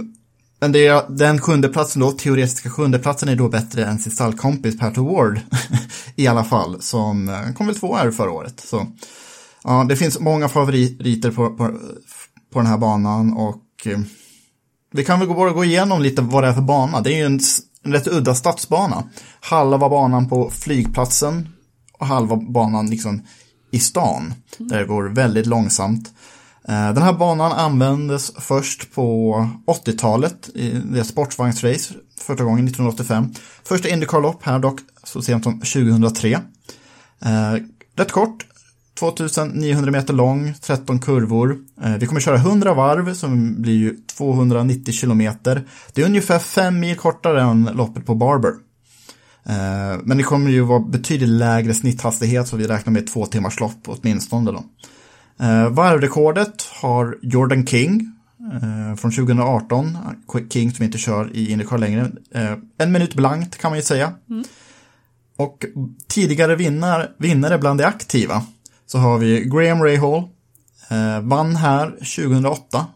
Men 0.61 0.73
det 0.73 0.87
är, 0.87 1.03
den 1.09 1.41
sjunde 1.41 1.69
platsen 1.69 2.01
då, 2.03 2.13
teoretiska 2.13 2.71
sjunde 2.71 2.99
platsen 2.99 3.29
är 3.29 3.37
då 3.37 3.49
bättre 3.49 3.85
än 3.85 3.99
sin 3.99 4.13
stallkompis 4.13 4.79
Pat 4.79 4.97
Ward 4.97 5.41
i 6.17 6.27
alla 6.27 6.45
fall, 6.45 6.83
som 6.83 7.29
eh, 7.29 7.53
kom 7.53 7.67
väl 7.67 7.77
två 7.77 7.95
här 7.95 8.11
förra 8.11 8.31
året. 8.31 8.61
Så 8.61 8.87
ja, 9.65 9.87
det 9.89 9.97
finns 9.97 10.21
många 10.21 10.49
favoriter 10.49 11.31
på, 11.31 11.57
på, 11.57 11.79
på 12.53 12.59
den 12.59 12.67
här 12.67 12.79
banan 12.79 13.33
och 13.33 13.87
eh, 13.87 13.99
vi 14.93 15.05
kan 15.05 15.19
väl 15.19 15.29
bara 15.29 15.51
gå 15.51 15.65
igenom 15.65 16.03
lite 16.03 16.23
vad 16.23 16.45
det 16.45 16.49
är 16.49 16.53
för 16.53 16.63
bana. 16.63 17.01
Det 17.01 17.13
är 17.13 17.17
ju 17.17 17.27
en, 17.27 17.41
en 17.83 17.93
rätt 17.93 18.09
udda 18.09 18.35
stadsbana. 18.35 19.05
Halva 19.41 19.89
banan 19.89 20.29
på 20.29 20.51
flygplatsen 20.51 21.49
och 21.99 22.07
halva 22.07 22.37
banan 22.37 22.91
liksom 22.91 23.23
i 23.71 23.79
stan, 23.79 24.35
där 24.59 24.79
det 24.79 24.85
går 24.85 25.05
väldigt 25.05 25.47
långsamt. 25.47 26.13
Eh, 26.69 26.93
den 26.93 27.03
här 27.03 27.13
banan 27.13 27.53
användes 27.53 28.33
först 28.39 28.95
på 28.95 29.35
80-talet 29.67 30.49
i 30.55 30.71
det 30.71 31.05
sportvagnsrace, 31.05 31.95
första 32.21 32.45
gången 32.45 32.65
1985. 32.65 33.35
Första 33.65 33.89
Indycar-lopp 33.89 34.43
här 34.43 34.59
dock 34.59 34.81
så 35.05 35.23
sent 35.23 35.45
som 35.45 35.61
2003. 35.61 36.33
Eh, 36.33 37.55
rätt 37.97 38.13
kort, 38.13 38.47
2900 38.99 39.91
meter 39.91 40.15
lång, 40.15 40.55
13 40.61 40.99
kurvor. 40.99 41.59
Eh, 41.83 41.95
vi 41.95 42.07
kommer 42.07 42.21
köra 42.21 42.37
100 42.37 42.75
varv 42.75 43.15
som 43.15 43.63
blir 43.63 43.77
ju 43.77 43.97
290 44.17 44.93
kilometer. 44.93 45.65
Det 45.93 46.03
är 46.03 46.07
ungefär 46.07 46.39
5 46.39 46.81
mil 46.81 46.97
kortare 46.97 47.43
än 47.43 47.71
loppet 47.75 48.07
på 48.07 48.15
Barber. 48.15 48.53
Eh, 49.49 50.01
men 50.05 50.17
det 50.17 50.23
kommer 50.23 50.51
ju 50.51 50.61
vara 50.61 50.81
betydligt 50.81 51.29
lägre 51.29 51.75
snitthastighet 51.75 52.49
så 52.49 52.57
vi 52.57 52.67
räknar 52.67 52.93
med 52.93 53.07
två 53.07 53.27
timmars 53.27 53.61
lopp 53.61 53.79
åtminstone 53.87 54.51
då. 54.53 54.65
Eh, 55.45 55.69
varvrekordet 55.69 56.63
har 56.83 57.19
Jordan 57.23 57.67
King 57.67 58.13
eh, 58.53 58.97
från 58.97 59.11
2018. 59.13 59.99
King 60.51 60.73
som 60.73 60.85
inte 60.85 60.99
kör 60.99 61.31
i 61.37 61.53
Indycar 61.53 61.79
längre. 61.79 62.11
En 62.79 62.93
minut 62.93 63.15
blankt 63.15 63.59
kan 63.59 63.71
man 63.71 63.79
ju 63.79 63.83
säga. 63.83 64.13
Och 65.37 65.65
tidigare 66.09 66.57
vinnar, 66.57 67.11
vinnare 67.19 67.59
bland 67.59 67.81
de 67.81 67.85
aktiva 67.85 68.43
så 68.87 68.99
har 68.99 69.19
vi 69.19 69.45
Graham 69.45 69.83
Rahal. 69.83 70.23
Vann 71.23 71.57
här 71.57 71.87
2008. 71.91 72.87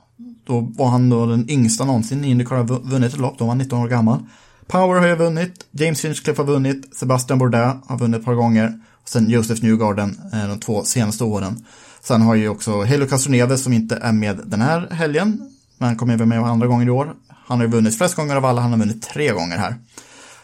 Då 0.46 0.60
var 0.60 0.88
han 0.88 1.10
då 1.10 1.26
den 1.26 1.50
yngsta 1.50 1.84
någonsin 1.84 2.24
i 2.24 2.30
Indycar 2.30 2.56
har 2.56 2.64
vu- 2.64 2.80
vunnit 2.90 3.12
ett 3.12 3.18
lopp. 3.20 3.38
Då 3.38 3.44
var 3.44 3.50
han 3.50 3.58
19 3.58 3.78
år 3.82 3.88
gammal. 3.88 4.18
Power 4.66 5.00
har 5.00 5.08
ju 5.08 5.14
vunnit, 5.14 5.66
James 5.70 6.00
Finchcliff 6.00 6.38
har 6.38 6.44
vunnit, 6.44 6.96
Sebastian 6.96 7.38
Bourdais 7.38 7.76
har 7.86 7.98
vunnit 7.98 8.20
ett 8.20 8.24
par 8.24 8.34
gånger. 8.34 8.80
Och 9.02 9.08
sen 9.08 9.30
Joseph 9.30 9.64
Newgarden 9.64 10.20
eh, 10.32 10.48
de 10.48 10.60
två 10.60 10.84
senaste 10.84 11.24
åren. 11.24 11.66
Sen 12.00 12.22
har 12.22 12.34
ju 12.34 12.48
också 12.48 12.82
Helo 12.82 13.06
Castroneves 13.06 13.62
som 13.62 13.72
inte 13.72 13.96
är 13.96 14.12
med 14.12 14.40
den 14.44 14.60
här 14.60 14.88
helgen. 14.90 15.50
Men 15.78 15.88
han 15.88 15.96
kommer 15.96 16.14
även 16.14 16.28
med 16.28 16.38
andra 16.38 16.66
gånger 16.66 16.86
i 16.86 16.90
år. 16.90 17.14
Han 17.46 17.58
har 17.58 17.66
ju 17.66 17.72
vunnit 17.72 17.98
flest 17.98 18.14
gånger 18.14 18.36
av 18.36 18.44
alla, 18.44 18.60
han 18.60 18.70
har 18.70 18.78
vunnit 18.78 19.02
tre 19.02 19.32
gånger 19.32 19.58
här. 19.58 19.74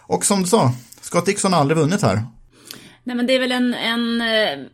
Och 0.00 0.24
som 0.24 0.42
du 0.42 0.48
sa, 0.48 0.72
Scott 1.00 1.26
Dixon 1.26 1.52
har 1.52 1.60
aldrig 1.60 1.78
vunnit 1.78 2.02
här. 2.02 2.22
Nej 3.04 3.16
men 3.16 3.26
det 3.26 3.34
är 3.34 3.40
väl 3.40 3.52
en, 3.52 3.74
en... 3.74 4.20
Eh, 4.20 4.66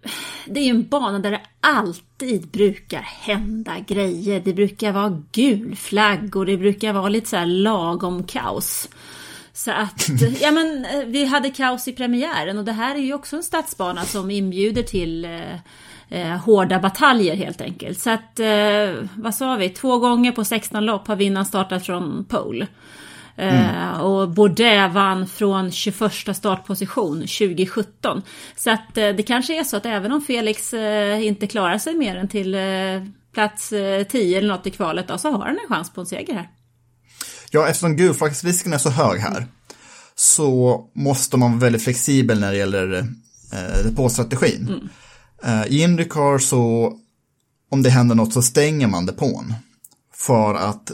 det 0.47 0.61
är 0.61 0.65
ju 0.65 0.71
en 0.71 0.89
bana 0.89 1.19
där 1.19 1.31
det 1.31 1.41
alltid 1.61 2.49
brukar 2.49 3.01
hända 3.01 3.73
grejer. 3.87 4.43
Det 4.45 4.55
brukar 4.55 4.93
vara 4.93 5.23
gul 5.33 5.77
flagg 5.77 6.37
och 6.37 6.47
det 6.47 6.57
brukar 6.57 6.93
vara 6.93 7.09
lite 7.09 7.29
så 7.29 7.37
här 7.37 7.47
lagom 7.47 8.25
kaos. 8.25 8.89
Så 9.55 9.71
att, 9.71 10.09
ja 10.41 10.51
men 10.51 10.85
eh, 10.85 11.05
vi 11.07 11.25
hade 11.25 11.51
kaos 11.51 11.89
i 11.89 11.93
premiären 11.93 12.59
och 12.59 12.65
det 12.65 12.73
här 12.73 12.95
är 12.95 13.01
ju 13.01 13.15
också 13.15 13.37
en 13.37 13.43
stadsbana 13.43 14.05
som 14.05 14.31
inbjuder 14.31 14.83
till 14.83 15.25
eh, 15.25 15.55
eh, 16.09 16.37
hårda 16.37 16.79
bataljer 16.79 17.37
helt 17.37 17.61
enkelt. 17.61 17.99
Så 17.99 18.11
att, 18.11 18.41
eh, 18.41 19.09
vad 19.17 19.35
sa 19.35 19.57
vi, 19.57 19.69
två 19.69 19.99
gånger 19.99 20.33
på 20.33 20.45
16 20.45 20.85
lopp 20.85 21.09
har 21.09 21.17
vinnaren 21.17 21.47
startat 21.47 21.87
från 21.87 22.25
pole. 22.25 22.67
Eh, 23.37 24.01
och 24.01 24.29
Bourdais 24.29 24.95
vann 24.95 25.27
från 25.27 25.71
21 25.71 26.37
startposition 26.37 27.21
2017. 27.21 28.23
Så 28.57 28.71
att 28.71 28.99
eh, 28.99 29.09
det 29.09 29.23
kanske 29.23 29.59
är 29.59 29.65
så 29.65 29.77
att 29.77 29.87
även 29.87 30.13
om 30.13 30.21
Felix 30.23 30.75
inte 31.21 31.47
klarar 31.47 31.79
sig 31.79 31.95
mer 31.95 32.17
än 32.17 32.29
till 32.29 32.57
plats 33.35 33.73
eh, 33.73 34.05
10 34.05 34.39
eller 34.39 34.49
något 34.49 34.67
i 34.67 34.71
kvalet 34.71 35.09
då, 35.09 35.19
så 35.19 35.31
har 35.31 35.39
han 35.39 35.59
en 35.59 35.69
chans 35.69 35.93
på 35.93 36.01
en 36.01 36.07
seger 36.07 36.35
här. 36.35 36.49
Ja, 37.55 37.69
eftersom 37.69 37.97
gulflaggsrisken 37.97 38.73
är 38.73 38.79
så 38.79 38.91
hög 38.91 39.21
här 39.21 39.47
så 40.15 40.81
måste 40.95 41.37
man 41.37 41.51
vara 41.51 41.61
väldigt 41.61 41.83
flexibel 41.83 42.41
när 42.41 42.53
det 42.53 42.59
gäller 42.59 42.97
eh, 43.53 43.85
depåstrategin. 43.85 44.89
Eh, 45.45 45.67
I 45.67 45.83
Indycar 45.83 46.39
så, 46.39 46.93
om 47.71 47.83
det 47.83 47.91
händer 47.91 48.15
något 48.15 48.33
så 48.33 48.43
stänger 48.43 48.87
man 48.87 49.07
depån. 49.07 49.55
För 50.15 50.55
att 50.55 50.93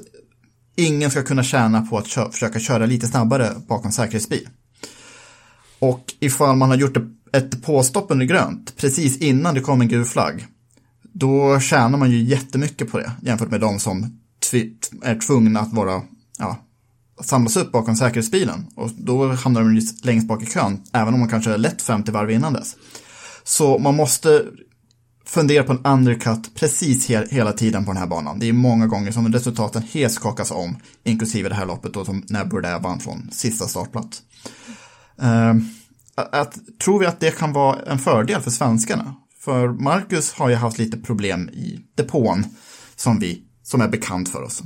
ingen 0.77 1.11
ska 1.11 1.23
kunna 1.23 1.43
tjäna 1.43 1.83
på 1.83 1.99
att 1.99 2.07
kö- 2.09 2.31
försöka 2.31 2.61
köra 2.61 2.87
lite 2.87 3.07
snabbare 3.07 3.53
bakom 3.69 3.93
säkerhetsbil. 3.93 4.49
Och 5.79 6.15
ifall 6.21 6.57
man 6.57 6.69
har 6.71 6.77
gjort 6.77 6.97
ett 7.33 7.51
depåstopp 7.51 8.07
under 8.11 8.27
grönt 8.27 8.77
precis 8.77 9.19
innan 9.19 9.55
det 9.55 9.61
kom 9.61 9.81
en 9.81 9.89
gul 9.89 10.05
flagg, 10.05 10.47
då 11.13 11.61
tjänar 11.61 11.99
man 11.99 12.11
ju 12.11 12.23
jättemycket 12.23 12.91
på 12.91 12.99
det 12.99 13.13
jämfört 13.23 13.51
med 13.51 13.61
de 13.61 13.79
som 13.79 14.21
är 15.03 15.21
tvungna 15.21 15.61
att 15.61 15.73
vara, 15.73 16.03
ja, 16.41 16.57
samlas 17.21 17.57
upp 17.57 17.73
bakom 17.73 17.97
säkerhetsbilen. 17.97 18.67
Och 18.77 18.91
då 18.97 19.33
hamnar 19.33 19.61
de 19.61 19.81
längst 20.03 20.29
bak 20.29 20.43
i 20.43 20.47
kön, 20.47 20.83
även 20.93 21.15
om 21.15 21.21
man 21.21 21.29
kanske 21.29 21.51
är 21.51 21.59
lätt 21.59 21.83
50 21.83 22.13
varv 22.13 22.31
innan 22.31 22.53
dess. 22.53 22.77
Så 23.45 23.79
man 23.79 23.95
måste 23.95 24.45
fundera 25.27 25.65
på 25.65 25.73
en 25.73 25.87
undercut 25.87 26.55
precis 26.55 27.09
he 27.09 27.27
hela 27.31 27.53
tiden 27.53 27.85
på 27.85 27.91
den 27.91 28.01
här 28.01 28.07
banan. 28.07 28.39
Det 28.39 28.49
är 28.49 28.53
många 28.53 28.87
gånger 28.87 29.13
som 29.13 29.33
resultaten 29.33 29.83
helt 29.83 30.13
skakas 30.13 30.51
om, 30.51 30.77
inklusive 31.05 31.49
det 31.49 31.55
här 31.55 31.67
loppet 31.67 31.95
då 31.95 32.05
som 32.05 32.25
när 32.29 32.45
Bourdais 32.45 32.83
vann 32.83 33.01
från 33.01 33.29
sista 33.33 33.69
startplats. 33.69 34.23
Uh, 35.23 35.55
att, 36.15 36.59
tror 36.85 36.99
vi 36.99 37.07
att 37.07 37.21
det 37.21 37.39
kan 37.39 37.53
vara 37.53 37.79
en 37.83 37.99
fördel 37.99 38.41
för 38.41 38.51
svenskarna? 38.51 39.15
För 39.41 39.69
Marcus 39.69 40.33
har 40.33 40.49
ju 40.49 40.55
haft 40.55 40.79
lite 40.79 40.97
problem 40.97 41.49
i 41.49 41.81
depån 41.97 42.45
som, 42.97 43.19
vi, 43.19 43.43
som 43.63 43.81
är 43.81 43.89
bekant 43.89 44.29
för 44.29 44.43
oss. 44.43 44.63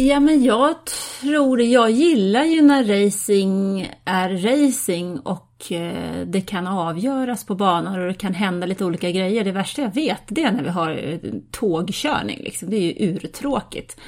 Ja 0.00 0.20
men 0.20 0.44
jag 0.44 0.74
tror. 1.20 1.62
Jag 1.62 1.90
gillar 1.90 2.44
ju 2.44 2.62
när 2.62 3.04
racing 3.04 3.90
är 4.04 4.28
racing 4.28 5.20
och 5.20 5.72
eh, 5.72 6.26
det 6.26 6.40
kan 6.40 6.66
avgöras 6.66 7.44
på 7.44 7.54
banor 7.54 7.98
och 7.98 8.08
det 8.08 8.14
kan 8.14 8.34
hända 8.34 8.66
lite 8.66 8.84
olika 8.84 9.10
grejer. 9.10 9.44
Det 9.44 9.52
värsta 9.52 9.82
jag 9.82 9.94
vet 9.94 10.22
det 10.26 10.42
är 10.42 10.52
när 10.52 10.62
vi 10.62 10.68
har 10.68 10.90
eh, 10.90 11.30
tågkörning 11.50 12.38
liksom. 12.42 12.70
Det 12.70 12.76
är 12.76 12.80
ju 12.80 13.10
urtråkigt. 13.10 14.00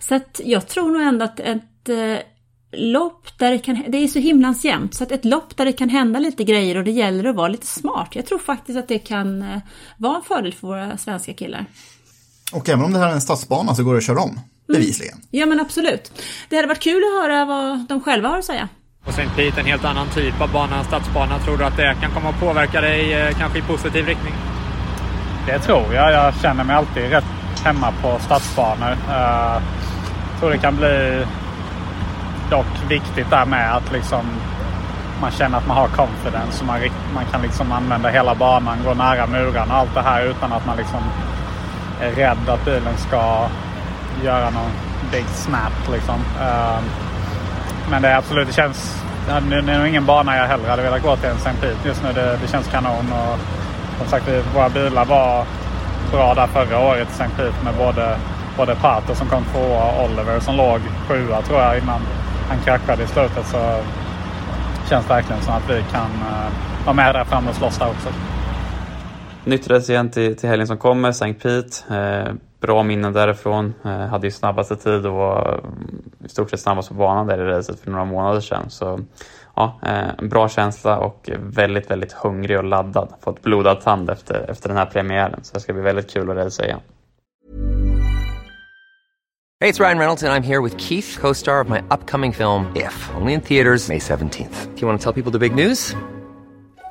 Så 0.00 0.14
att 0.14 0.40
jag 0.44 0.68
tror 0.68 0.90
nog 0.90 1.02
ändå 1.02 1.24
att 1.24 1.40
ett 1.40 1.88
eh, 1.88 2.18
lopp 2.72 3.38
där 3.38 3.50
det 3.50 3.58
kan, 3.58 3.84
det 3.88 3.98
är 3.98 4.08
så 4.08 4.18
himlans 4.18 4.64
jämnt, 4.64 4.94
så 4.94 5.04
att 5.04 5.12
ett 5.12 5.24
lopp 5.24 5.56
där 5.56 5.64
det 5.64 5.72
kan 5.72 5.88
hända 5.88 6.18
lite 6.18 6.44
grejer 6.44 6.76
och 6.76 6.84
det 6.84 6.90
gäller 6.90 7.24
att 7.24 7.36
vara 7.36 7.48
lite 7.48 7.66
smart. 7.66 8.08
Jag 8.12 8.26
tror 8.26 8.38
faktiskt 8.38 8.78
att 8.78 8.88
det 8.88 8.98
kan 8.98 9.42
eh, 9.42 9.58
vara 9.96 10.16
en 10.16 10.22
fördel 10.22 10.54
för 10.54 10.66
våra 10.66 10.96
svenska 10.96 11.32
killar. 11.32 11.66
Och 12.52 12.68
även 12.68 12.84
om 12.84 12.92
det 12.92 12.98
här 12.98 13.08
är 13.08 13.12
en 13.12 13.20
stadsbana 13.20 13.74
så 13.74 13.84
går 13.84 13.92
det 13.92 13.98
att 13.98 14.04
köra 14.04 14.20
om, 14.20 14.40
bevisligen. 14.72 15.18
Ja 15.30 15.46
men 15.46 15.60
absolut. 15.60 16.22
Det 16.48 16.56
hade 16.56 16.68
varit 16.68 16.82
kul 16.82 17.02
att 17.04 17.22
höra 17.22 17.44
vad 17.44 17.86
de 17.88 18.00
själva 18.00 18.28
har 18.28 18.38
att 18.38 18.44
säga. 18.44 18.68
Och 19.04 19.08
St. 19.08 19.28
Pete 19.36 19.60
en 19.60 19.66
helt 19.66 19.84
annan 19.84 20.08
typ 20.08 20.40
av 20.40 20.52
bana, 20.52 20.84
stadsbana. 20.84 21.38
Tror 21.38 21.56
du 21.56 21.64
att 21.64 21.76
det 21.76 21.96
kan 22.00 22.10
komma 22.10 22.28
att 22.28 22.40
påverka 22.40 22.80
dig 22.80 23.12
eh, 23.12 23.38
kanske 23.38 23.58
i 23.58 23.62
positiv 23.62 24.06
riktning? 24.06 24.34
Det 25.46 25.58
tror 25.58 25.94
jag. 25.94 26.12
Jag 26.12 26.34
känner 26.34 26.64
mig 26.64 26.76
alltid 26.76 27.10
rätt 27.10 27.24
hemma 27.64 27.92
på 28.02 28.18
stadsbanor. 28.18 28.96
Jag 29.08 29.62
tror 30.40 30.50
det 30.50 30.58
kan 30.58 30.76
bli 30.76 31.24
dock 32.50 32.90
viktigt 32.90 33.30
där 33.30 33.46
med 33.46 33.76
att 33.76 33.92
liksom 33.92 34.26
man 35.20 35.30
känner 35.30 35.58
att 35.58 35.66
man 35.66 35.76
har 35.76 35.88
confidence. 35.88 36.60
Och 36.60 36.66
man, 36.66 36.80
man 37.14 37.24
kan 37.24 37.42
liksom 37.42 37.72
använda 37.72 38.08
hela 38.08 38.34
banan, 38.34 38.78
gå 38.84 38.94
nära 38.94 39.26
murarna 39.26 39.74
och 39.74 39.80
allt 39.80 39.94
det 39.94 40.02
här 40.02 40.24
utan 40.24 40.52
att 40.52 40.66
man 40.66 40.76
liksom 40.76 41.00
är 42.00 42.10
rädd 42.10 42.48
att 42.48 42.64
bilen 42.64 42.96
ska 42.96 43.48
göra 44.24 44.50
någon 44.50 44.70
big 45.12 45.24
snap 45.24 45.92
liksom. 45.92 46.14
Uh, 46.14 46.80
men 47.90 48.02
det 48.02 48.08
är 48.08 48.16
absolut, 48.16 48.46
det 48.46 48.52
känns... 48.54 49.02
Det 49.26 49.56
är 49.56 49.78
nog 49.78 49.88
ingen 49.88 50.06
bana 50.06 50.36
jag 50.36 50.44
hellre 50.44 50.70
hade 50.70 50.82
velat 50.82 51.02
gå 51.02 51.16
till 51.16 51.28
än 51.28 51.36
St. 51.36 51.50
Pete 51.60 51.88
just 51.88 52.02
nu. 52.02 52.12
Det, 52.12 52.38
det 52.42 52.48
känns 52.48 52.68
kanon. 52.68 53.12
Och, 53.12 53.38
som 53.98 54.08
sagt, 54.08 54.28
våra 54.54 54.68
bilar 54.68 55.04
var 55.04 55.44
bra 56.12 56.34
där 56.34 56.46
förra 56.46 56.78
året 56.78 57.08
i 57.08 57.12
St. 57.12 57.28
Pete 57.36 57.64
med 57.64 57.74
både, 57.74 58.16
både 58.56 58.74
Pato 58.74 59.14
som 59.14 59.28
kom 59.28 59.44
tvåa 59.44 59.84
och 59.84 60.04
Oliver 60.04 60.40
som 60.40 60.56
låg 60.56 60.80
sjua 61.08 61.42
tror 61.42 61.60
jag 61.60 61.78
innan 61.78 62.00
han 62.48 62.58
kraschade 62.64 63.02
i 63.02 63.06
slutet. 63.06 63.46
Så 63.46 63.80
känns 64.88 65.10
verkligen 65.10 65.42
som 65.42 65.54
att 65.54 65.70
vi 65.70 65.84
kan 65.92 66.10
uh, 66.10 66.48
vara 66.84 66.94
med 66.94 67.14
där 67.14 67.24
framme 67.24 67.50
och 67.50 67.56
slåss 67.56 67.78
där 67.78 67.86
också. 67.86 68.08
Nytt 69.44 69.68
race 69.68 69.92
igen 69.92 70.10
till, 70.10 70.36
till 70.36 70.48
helgen 70.48 70.66
som 70.66 70.78
kommer, 70.78 71.08
St. 71.08 71.34
Pete. 71.34 71.94
Eh, 71.94 72.34
bra 72.60 72.82
minnen 72.82 73.12
därifrån. 73.12 73.74
Eh, 73.84 73.90
hade 73.90 74.26
ju 74.26 74.30
snabbaste 74.30 74.76
tid 74.76 75.06
och 75.06 75.12
var 75.12 75.60
mm, 75.64 76.02
i 76.24 76.28
stort 76.28 76.50
sett 76.50 76.60
snabbast 76.60 76.88
på 76.88 76.94
banan 76.94 77.26
där 77.26 77.38
i 77.38 77.44
racet 77.44 77.80
för 77.80 77.90
några 77.90 78.04
månader 78.04 78.40
sedan. 78.40 78.70
Så 78.70 79.00
ja, 79.56 79.80
eh, 79.82 80.08
en 80.18 80.28
bra 80.28 80.48
känsla 80.48 80.98
och 80.98 81.30
väldigt, 81.36 81.90
väldigt 81.90 82.12
hungrig 82.12 82.58
och 82.58 82.64
laddad. 82.64 83.12
Fått 83.20 83.42
blodad 83.42 83.80
tand 83.80 84.10
efter, 84.10 84.50
efter 84.50 84.68
den 84.68 84.78
här 84.78 84.86
premiären. 84.86 85.40
Så 85.42 85.54
det 85.54 85.60
ska 85.60 85.72
bli 85.72 85.82
väldigt 85.82 86.10
kul 86.10 86.30
att 86.30 86.36
racea 86.36 86.66
igen. 86.66 86.80
Hej, 89.60 89.72
det 89.72 89.80
är 89.80 89.84
Ryan 89.84 89.98
Reynolds 89.98 90.22
jag 90.22 90.36
är 90.36 90.40
här 90.40 90.62
med 90.62 90.80
Keith, 90.80 91.20
co-star 91.20 91.64
of 91.64 91.68
my 91.68 91.78
upcoming 91.90 92.32
film 92.32 92.66
If, 92.74 93.10
only 93.20 93.32
in 93.32 93.40
theaters 93.40 93.88
May 93.88 93.98
17th. 93.98 94.66
Do 94.74 94.80
you 94.80 94.88
want 94.88 95.00
to 95.00 95.12
tell 95.12 95.22
people 95.22 95.32
the 95.32 95.48
big 95.48 95.66
news? 95.66 95.96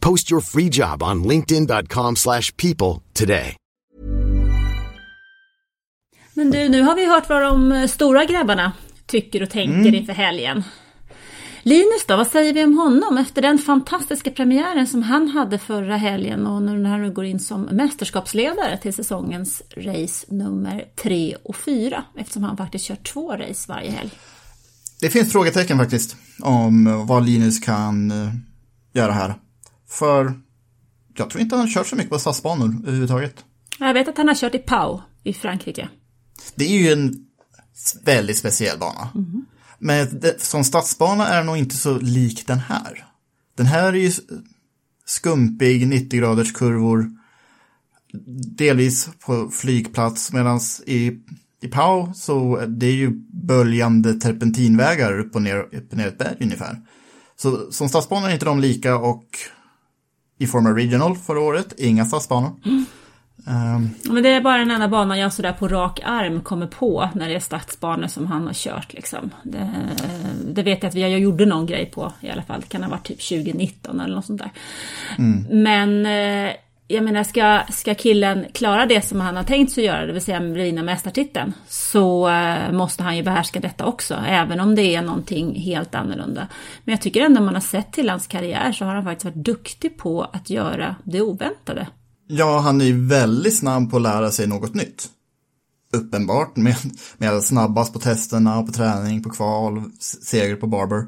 Post 0.00 0.30
your 0.30 0.40
free 0.40 0.68
job 0.68 1.02
on 1.02 1.22
linkedin.com/people 1.22 2.16
slash 2.16 2.56
people 2.56 3.02
today. 3.12 3.56
Men 6.34 6.50
du, 6.50 6.68
nu 6.68 6.82
har 6.82 6.94
vi 6.94 7.06
hört 7.06 7.28
vad 7.28 7.42
de 7.42 7.88
stora 7.88 8.24
grabbarna 8.24 8.72
tycker 9.06 9.42
och 9.42 9.50
tänker 9.50 9.94
inför 9.94 10.12
helgen. 10.12 10.64
Linus 11.62 12.06
då, 12.06 12.16
vad 12.16 12.26
säger 12.26 12.52
vi 12.52 12.64
om 12.64 12.78
honom 12.78 13.18
efter 13.18 13.42
den 13.42 13.58
fantastiska 13.58 14.30
premiären 14.30 14.86
som 14.86 15.02
han 15.02 15.28
hade 15.28 15.58
förra 15.58 15.96
helgen 15.96 16.46
och 16.46 16.62
nu 16.62 16.78
när 16.78 16.90
han 16.90 17.14
går 17.14 17.24
in 17.24 17.40
som 17.40 17.62
mästerskapsledare 17.62 18.78
till 18.78 18.94
säsongens 18.94 19.62
race 19.76 20.26
nummer 20.28 20.84
3 21.02 21.36
och 21.44 21.56
4 21.56 22.04
eftersom 22.16 22.42
han 22.44 22.56
faktiskt 22.56 22.84
kör 22.84 22.96
två 22.96 23.32
race 23.32 23.72
varje 23.72 23.90
helg. 23.90 24.10
Det 25.00 25.10
finns 25.10 25.32
frågetecken 25.32 25.78
faktiskt 25.78 26.16
om 26.42 27.06
vad 27.06 27.26
Linus 27.26 27.58
kan 27.58 28.10
eh, 28.10 28.30
göra 28.92 29.12
här. 29.12 29.34
För 29.90 30.40
jag 31.14 31.30
tror 31.30 31.42
inte 31.42 31.56
han 31.56 31.64
har 31.66 31.72
kört 31.72 31.86
så 31.86 31.96
mycket 31.96 32.10
på 32.10 32.18
stadsbanor 32.18 32.76
överhuvudtaget. 32.82 33.44
Jag 33.78 33.94
vet 33.94 34.08
att 34.08 34.16
han 34.16 34.28
har 34.28 34.34
kört 34.34 34.54
i 34.54 34.58
Pau 34.58 35.00
i 35.22 35.34
Frankrike. 35.34 35.88
Det 36.54 36.64
är 36.64 36.78
ju 36.78 36.92
en 36.92 37.26
väldigt 38.04 38.36
speciell 38.36 38.78
bana. 38.78 39.10
Men 39.78 40.20
det, 40.20 40.40
som 40.42 40.64
stadsbana 40.64 41.28
är 41.28 41.36
den 41.36 41.46
nog 41.46 41.56
inte 41.56 41.76
så 41.76 41.98
lik 41.98 42.46
den 42.46 42.58
här. 42.58 43.06
Den 43.56 43.66
här 43.66 43.92
är 43.92 43.92
ju 43.92 44.12
skumpig, 45.06 45.86
90 45.88 46.18
graders 46.18 46.52
kurvor. 46.52 47.10
Delvis 48.56 49.08
på 49.26 49.50
flygplats, 49.50 50.32
medan 50.32 50.60
i, 50.86 51.12
i 51.60 51.68
Pau 51.68 52.12
så 52.14 52.64
det 52.66 52.86
är 52.86 52.94
ju 52.94 53.10
böljande 53.32 54.14
terpentinvägar 54.14 55.18
upp 55.18 55.34
och 55.34 55.42
ner, 55.42 55.58
upp 55.58 55.92
och 55.92 55.96
ner 55.98 56.08
ett 56.08 56.18
berg 56.18 56.36
ungefär. 56.40 56.82
Så 57.36 57.72
som 57.72 57.88
stadsbanor 57.88 58.28
är 58.28 58.32
inte 58.32 58.44
de 58.44 58.60
lika 58.60 58.96
och 58.96 59.26
i 60.38 60.46
Formula 60.46 60.76
Regional 60.76 61.16
förra 61.16 61.40
året, 61.40 61.74
inga 61.78 62.04
stadsbanor. 62.04 62.50
Ehm, 63.46 63.90
Men 64.04 64.22
det 64.22 64.28
är 64.28 64.40
bara 64.40 64.58
den 64.58 64.70
enda 64.70 64.88
banan 64.88 65.18
jag 65.18 65.32
sådär 65.32 65.52
på 65.52 65.68
rak 65.68 66.00
arm 66.04 66.40
kommer 66.40 66.66
på 66.66 67.08
när 67.14 67.28
det 67.28 67.34
är 67.34 67.40
stadsbanor 67.40 68.06
som 68.06 68.26
han 68.26 68.46
har 68.46 68.54
kört 68.54 68.92
liksom. 68.92 69.30
Det, 69.42 69.70
det 70.48 70.62
vet 70.62 70.82
jag 70.82 70.90
att 70.90 70.94
jag 70.94 71.20
gjorde 71.20 71.46
någon 71.46 71.66
grej 71.66 71.86
på 71.86 72.12
i 72.20 72.30
alla 72.30 72.42
fall. 72.42 72.60
Det 72.60 72.66
kan 72.66 72.82
ha 72.82 72.90
varit 72.90 73.06
typ 73.06 73.28
2019 73.28 74.00
eller 74.00 74.14
något 74.14 74.26
sånt 74.26 74.42
där. 74.42 74.50
Men 75.50 76.06
eh, 76.06 76.52
jag 76.90 77.04
menar, 77.04 77.24
ska, 77.24 77.62
ska 77.72 77.94
killen 77.94 78.44
klara 78.54 78.86
det 78.86 79.08
som 79.08 79.20
han 79.20 79.36
har 79.36 79.44
tänkt 79.44 79.72
sig 79.72 79.84
göra, 79.84 80.06
det 80.06 80.12
vill 80.12 80.22
säga 80.22 80.40
vinna 80.40 80.82
mästartiteln, 80.82 81.52
så 81.68 82.28
eh, 82.28 82.72
måste 82.72 83.02
han 83.02 83.16
ju 83.16 83.22
behärska 83.22 83.60
detta 83.60 83.86
också, 83.86 84.14
även 84.14 84.60
om 84.60 84.74
det 84.74 84.94
är 84.94 85.02
någonting 85.02 85.54
helt 85.60 85.94
annorlunda. 85.94 86.48
Men 86.84 86.92
jag 86.92 87.02
tycker 87.02 87.20
ändå 87.20 87.42
man 87.42 87.54
har 87.54 87.60
sett 87.60 87.92
till 87.92 88.10
hans 88.10 88.26
karriär 88.26 88.72
så 88.72 88.84
har 88.84 88.94
han 88.94 89.04
faktiskt 89.04 89.24
varit 89.24 89.44
duktig 89.44 89.98
på 89.98 90.22
att 90.22 90.50
göra 90.50 90.96
det 91.04 91.20
oväntade. 91.20 91.88
Ja, 92.26 92.58
han 92.58 92.80
är 92.80 92.84
ju 92.84 93.06
väldigt 93.06 93.58
snabb 93.58 93.90
på 93.90 93.96
att 93.96 94.02
lära 94.02 94.30
sig 94.30 94.46
något 94.46 94.74
nytt. 94.74 95.08
Uppenbart, 95.92 96.56
med, 96.56 96.76
med 97.18 97.42
snabbast 97.42 97.92
på 97.92 97.98
testerna, 97.98 98.62
på 98.62 98.72
träning, 98.72 99.22
på 99.22 99.30
kval, 99.30 99.82
seger 100.00 100.56
på 100.56 100.66
Barber. 100.66 101.06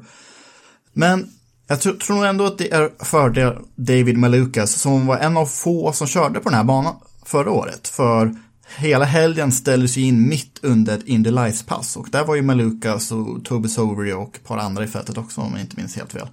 Men 0.93 1.29
jag 1.71 1.81
tror, 1.81 1.93
tror 1.93 2.15
nog 2.15 2.25
ändå 2.25 2.45
att 2.45 2.57
det 2.57 2.73
är 2.73 2.89
fördel 2.99 3.57
David 3.75 4.17
Malukas 4.17 4.71
som 4.71 5.05
var 5.05 5.17
en 5.17 5.37
av 5.37 5.45
få 5.45 5.93
som 5.93 6.07
körde 6.07 6.39
på 6.39 6.49
den 6.49 6.57
här 6.57 6.63
banan 6.63 6.95
förra 7.25 7.51
året. 7.51 7.87
För 7.87 8.35
hela 8.77 9.05
helgen 9.05 9.51
ställdes 9.51 9.97
ju 9.97 10.01
in 10.01 10.29
mitt 10.29 10.59
under 10.63 10.97
ett 10.97 11.03
Indy 11.05 11.31
Lights-pass 11.31 11.97
och 11.97 12.07
där 12.11 12.25
var 12.25 12.35
ju 12.35 12.41
Malukas 12.41 13.11
och 13.11 13.45
Toby 13.45 13.69
Sovery 13.69 14.13
och 14.13 14.35
ett 14.35 14.43
par 14.43 14.57
andra 14.57 14.83
i 14.83 14.87
fältet 14.87 15.17
också 15.17 15.41
om 15.41 15.51
jag 15.51 15.61
inte 15.61 15.77
minns 15.77 15.95
helt 15.95 16.11
fel. 16.11 16.27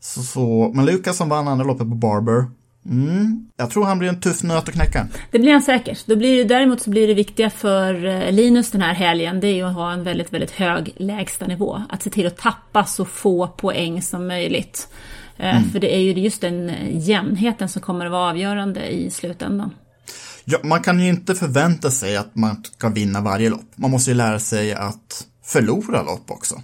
Så, 0.00 0.22
så 0.22 0.72
Malukas 0.74 1.16
som 1.16 1.28
vann 1.28 1.48
andra 1.48 1.64
loppet 1.64 1.88
på 1.88 1.94
Barber. 1.94 2.46
Mm, 2.86 3.48
jag 3.56 3.70
tror 3.70 3.84
han 3.84 3.98
blir 3.98 4.08
en 4.08 4.20
tuff 4.20 4.42
nöt 4.42 4.68
att 4.68 4.74
knäcka. 4.74 5.08
Det 5.30 5.38
blir 5.38 5.52
han 5.52 5.62
säkert. 5.62 6.06
Då 6.06 6.16
blir 6.16 6.36
det, 6.36 6.44
däremot 6.44 6.82
så 6.82 6.90
blir 6.90 7.08
det 7.08 7.14
viktiga 7.14 7.50
för 7.50 8.04
eh, 8.06 8.32
Linus 8.32 8.70
den 8.70 8.82
här 8.82 8.94
helgen, 8.94 9.40
det 9.40 9.46
är 9.46 9.54
ju 9.54 9.62
att 9.62 9.74
ha 9.74 9.92
en 9.92 10.04
väldigt, 10.04 10.32
väldigt 10.32 10.50
hög 10.50 10.94
lägstanivå. 10.96 11.82
Att 11.88 12.02
se 12.02 12.10
till 12.10 12.26
att 12.26 12.36
tappa 12.36 12.84
så 12.84 13.04
få 13.04 13.48
poäng 13.48 14.02
som 14.02 14.26
möjligt. 14.26 14.88
Eh, 15.36 15.62
För 15.72 15.80
det 15.80 15.94
är 15.94 16.00
ju 16.00 16.12
just 16.12 16.40
den 16.40 16.70
eh, 16.70 17.08
jämnheten 17.08 17.68
som 17.68 17.82
kommer 17.82 18.06
att 18.06 18.12
vara 18.12 18.30
avgörande 18.30 18.88
i 18.88 19.10
slutändan. 19.10 19.70
Ja, 20.44 20.58
man 20.62 20.82
kan 20.82 21.00
ju 21.00 21.08
inte 21.08 21.34
förvänta 21.34 21.90
sig 21.90 22.16
att 22.16 22.34
man 22.34 22.64
ska 22.64 22.88
vinna 22.88 23.20
varje 23.20 23.50
lopp. 23.50 23.70
Man 23.76 23.90
måste 23.90 24.10
ju 24.10 24.16
lära 24.16 24.38
sig 24.38 24.74
att 24.74 25.26
förlora 25.44 26.02
lopp 26.02 26.30
också. 26.30 26.62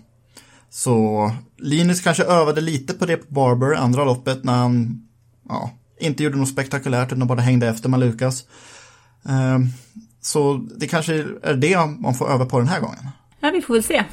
Så 0.70 1.30
Linus 1.58 2.00
kanske 2.00 2.24
övade 2.24 2.60
lite 2.60 2.94
på 2.94 3.06
det 3.06 3.16
på 3.16 3.34
Barber, 3.34 3.74
andra 3.74 4.04
loppet, 4.04 4.44
när 4.44 4.52
han 4.52 5.02
ja, 5.48 5.70
inte 6.00 6.22
gjorde 6.22 6.36
något 6.36 6.48
spektakulärt 6.48 7.12
utan 7.12 7.26
bara 7.26 7.40
hängde 7.40 7.68
efter 7.68 7.88
med 7.88 8.00
Lukas. 8.00 8.44
Ehm, 9.28 9.68
Så 10.20 10.54
det 10.76 10.86
kanske 10.88 11.14
är 11.42 11.54
det 11.54 11.76
man 12.00 12.14
får 12.14 12.30
öva 12.30 12.46
på 12.46 12.58
den 12.58 12.68
här 12.68 12.80
gången. 12.80 13.08
Ja, 13.40 13.50
vi 13.50 13.62
får 13.62 13.74
väl 13.74 13.82
se. 13.82 14.04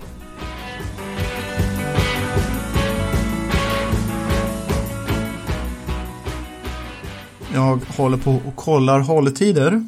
Jag 7.54 7.76
håller 7.98 8.18
på 8.18 8.32
och 8.48 8.56
kollar 8.56 9.00
hålltider. 9.00 9.84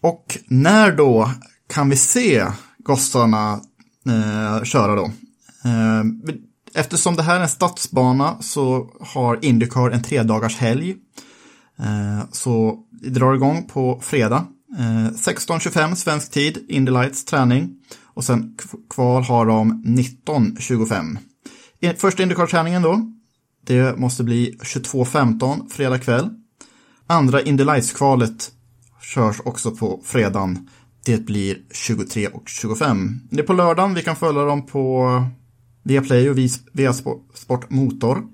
Och 0.00 0.38
när 0.46 0.92
då 0.92 1.30
kan 1.68 1.90
vi 1.90 1.96
se 1.96 2.46
gossarna 2.78 3.60
eh, 4.06 4.64
köra 4.64 4.94
då? 4.94 5.04
Eh, 5.64 6.04
eftersom 6.74 7.16
det 7.16 7.22
här 7.22 7.36
är 7.36 7.42
en 7.42 7.48
stadsbana 7.48 8.42
så 8.42 8.90
har 9.00 9.44
Indycar 9.44 9.90
en 9.90 10.02
tredagars 10.02 10.56
helg. 10.56 10.94
Eh, 11.78 12.24
så 12.32 12.78
vi 13.00 13.08
drar 13.08 13.34
igång 13.34 13.68
på 13.72 14.00
fredag. 14.02 14.46
Eh, 14.78 15.12
16.25 15.14 15.94
svensk 15.94 16.30
tid, 16.30 16.64
Indy 16.68 16.92
Lights 16.92 17.24
träning. 17.24 17.70
Och 18.04 18.24
sen 18.24 18.56
kval 18.90 19.22
har 19.22 19.46
de 19.46 19.84
19.25. 19.86 21.18
Första 21.96 22.22
Indycar-träningen 22.22 22.82
då. 22.82 23.12
Det 23.66 23.98
måste 23.98 24.24
bli 24.24 24.58
22.15 24.62 25.68
fredag 25.70 25.98
kväll. 25.98 26.30
andra 27.06 27.42
Indy 27.42 27.64
Lights-kvalet 27.64 28.50
körs 29.02 29.40
också 29.44 29.70
på 29.70 30.02
fredagen. 30.04 30.68
Det 31.04 31.26
blir 31.26 31.58
23.25. 31.74 33.18
Det 33.30 33.40
är 33.40 33.46
på 33.46 33.52
lördagen. 33.52 33.94
Vi 33.94 34.02
kan 34.02 34.16
följa 34.16 34.44
dem 34.44 34.66
på 34.66 35.08
Viaplay 35.82 36.30
och 36.30 36.38
via 36.72 36.92
Sport 37.34 37.70
Motor. 37.70 38.26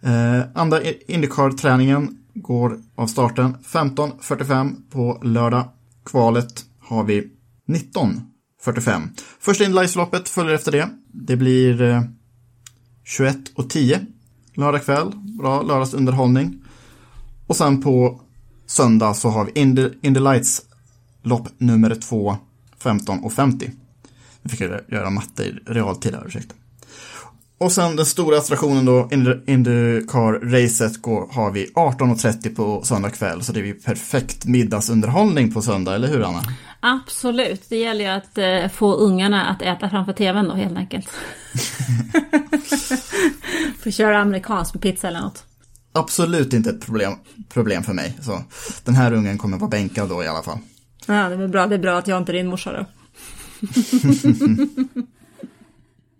Eh, 0.00 0.40
andra 0.54 0.82
Indycar-träningen 1.06 2.18
går 2.34 2.80
av 2.94 3.06
starten 3.06 3.56
15.45 3.64 4.90
på 4.90 5.20
lördag. 5.22 5.68
Kvalet 6.04 6.64
har 6.80 7.04
vi 7.04 7.30
19.45. 7.68 9.08
Första 9.40 9.64
Indy-loppet 9.64 10.28
följer 10.28 10.54
efter 10.54 10.72
det. 10.72 10.88
Det 11.12 11.36
blir 11.36 11.82
eh, 11.82 12.02
21.10 13.18 14.06
lördag 14.54 14.84
kväll. 14.84 15.12
Bra 15.38 15.62
lördagsunderhållning. 15.62 16.64
Och 17.46 17.56
sen 17.56 17.82
på 17.82 18.20
söndag 18.66 19.14
så 19.14 19.28
har 19.28 19.44
vi 19.44 19.60
Indy, 19.60 19.88
Indy 20.02 20.20
Lights 20.20 20.62
lopp 21.22 21.48
nummer 21.58 21.94
2, 21.94 22.36
15.50. 22.82 23.70
Nu 24.42 24.50
fick 24.50 24.60
jag 24.60 24.80
göra 24.88 25.10
matte 25.10 25.44
i 25.44 25.50
realtid 25.66 26.14
här, 26.14 26.26
ursäkta. 26.26 26.54
Och 27.62 27.72
sen 27.72 27.96
den 27.96 28.06
stora 28.06 28.38
attraktionen 28.38 28.84
då, 28.84 29.08
Indycar-racet, 29.46 31.06
har 31.30 31.50
vi 31.50 31.66
18.30 31.66 32.54
på 32.54 32.82
söndag 32.84 33.10
kväll. 33.10 33.42
Så 33.42 33.52
det 33.52 33.62
blir 33.62 33.74
perfekt 33.74 34.44
middagsunderhållning 34.44 35.52
på 35.52 35.62
söndag, 35.62 35.94
eller 35.94 36.08
hur 36.08 36.22
Anna? 36.22 36.42
Absolut, 36.80 37.62
det 37.68 37.76
gäller 37.76 38.04
ju 38.04 38.10
att 38.10 38.38
eh, 38.38 38.68
få 38.68 38.94
ungarna 38.94 39.46
att 39.46 39.62
äta 39.62 39.90
framför 39.90 40.12
tvn 40.12 40.48
då 40.48 40.54
helt 40.54 40.78
enkelt. 40.78 41.08
Få 43.82 43.90
köra 43.90 44.18
amerikansk 44.18 44.74
med 44.74 44.82
pizza 44.82 45.08
eller 45.08 45.20
något. 45.20 45.44
Absolut 45.92 46.52
inte 46.52 46.70
ett 46.70 46.86
problem, 46.86 47.12
problem 47.48 47.82
för 47.82 47.92
mig. 47.92 48.18
Så 48.22 48.44
den 48.84 48.94
här 48.94 49.12
ungen 49.12 49.38
kommer 49.38 49.58
vara 49.58 49.70
bänkad 49.70 50.08
då 50.08 50.24
i 50.24 50.28
alla 50.28 50.42
fall. 50.42 50.58
Ja, 51.06 51.28
det 51.28 51.44
är 51.44 51.48
bra, 51.48 51.66
det 51.66 51.74
är 51.74 51.78
bra 51.78 51.98
att 51.98 52.08
jag 52.08 52.18
inte 52.18 52.32
är 52.32 52.36
din 52.36 52.46
morsa 52.46 52.72
då. 52.72 52.86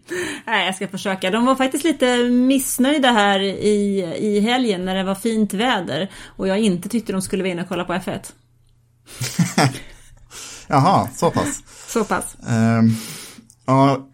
Nej, 0.47 0.67
jag 0.67 0.75
ska 0.75 0.89
försöka. 0.89 1.31
De 1.31 1.47
var 1.47 1.57
faktiskt 1.57 1.85
lite 1.85 2.17
missnöjda 2.31 3.13
här 3.13 3.41
i, 3.41 4.01
i 4.19 4.41
helgen 4.41 4.85
när 4.85 4.95
det 4.95 5.05
var 5.05 5.15
fint 5.15 5.55
väder 5.55 6.11
och 6.27 6.49
jag 6.49 6.59
inte 6.59 6.89
tyckte 6.89 7.13
de 7.13 7.23
skulle 7.23 7.43
vinna 7.43 7.63
och 7.63 7.69
kolla 7.69 7.85
på 7.85 7.93
F1. 7.93 8.33
Jaha, 10.67 11.09
så 11.15 11.31
pass. 11.31 11.63
Så 11.87 12.05
pass. 12.05 12.37
Uh, 12.49 12.93
ja, 13.67 14.09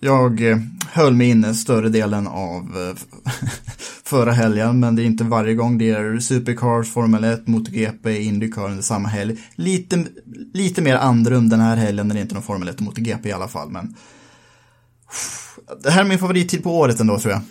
jag 0.00 0.50
eh, 0.50 0.58
höll 0.92 1.14
mig 1.14 1.28
inne 1.28 1.54
större 1.54 1.88
delen 1.88 2.26
av 2.26 2.62
eh, 2.62 3.30
förra 4.04 4.32
helgen, 4.32 4.80
men 4.80 4.96
det 4.96 5.02
är 5.02 5.06
inte 5.06 5.24
varje 5.24 5.54
gång 5.54 5.78
det 5.78 5.90
är 5.90 6.18
Supercars, 6.18 6.92
Formel 6.92 7.24
1, 7.24 7.46
MotoGP, 7.46 8.22
Indycar 8.22 8.64
under 8.64 8.82
samma 8.82 9.08
helg. 9.08 9.38
Lite, 9.54 10.04
lite 10.52 10.82
mer 10.82 10.96
andrum 10.96 11.48
den 11.48 11.60
här 11.60 11.76
helgen 11.76 12.08
när 12.08 12.14
det 12.14 12.20
inte 12.20 12.32
är 12.32 12.34
någon 12.34 12.42
Formel 12.42 12.68
1 12.68 12.76
och 12.76 12.82
MotoGP 12.82 13.28
i 13.28 13.32
alla 13.32 13.48
fall, 13.48 13.70
men 13.70 13.94
det 15.82 15.90
här 15.90 16.00
är 16.00 16.08
min 16.08 16.18
favorittid 16.18 16.62
på 16.62 16.78
året 16.78 17.00
ändå 17.00 17.18
tror 17.18 17.32
jag. 17.32 17.42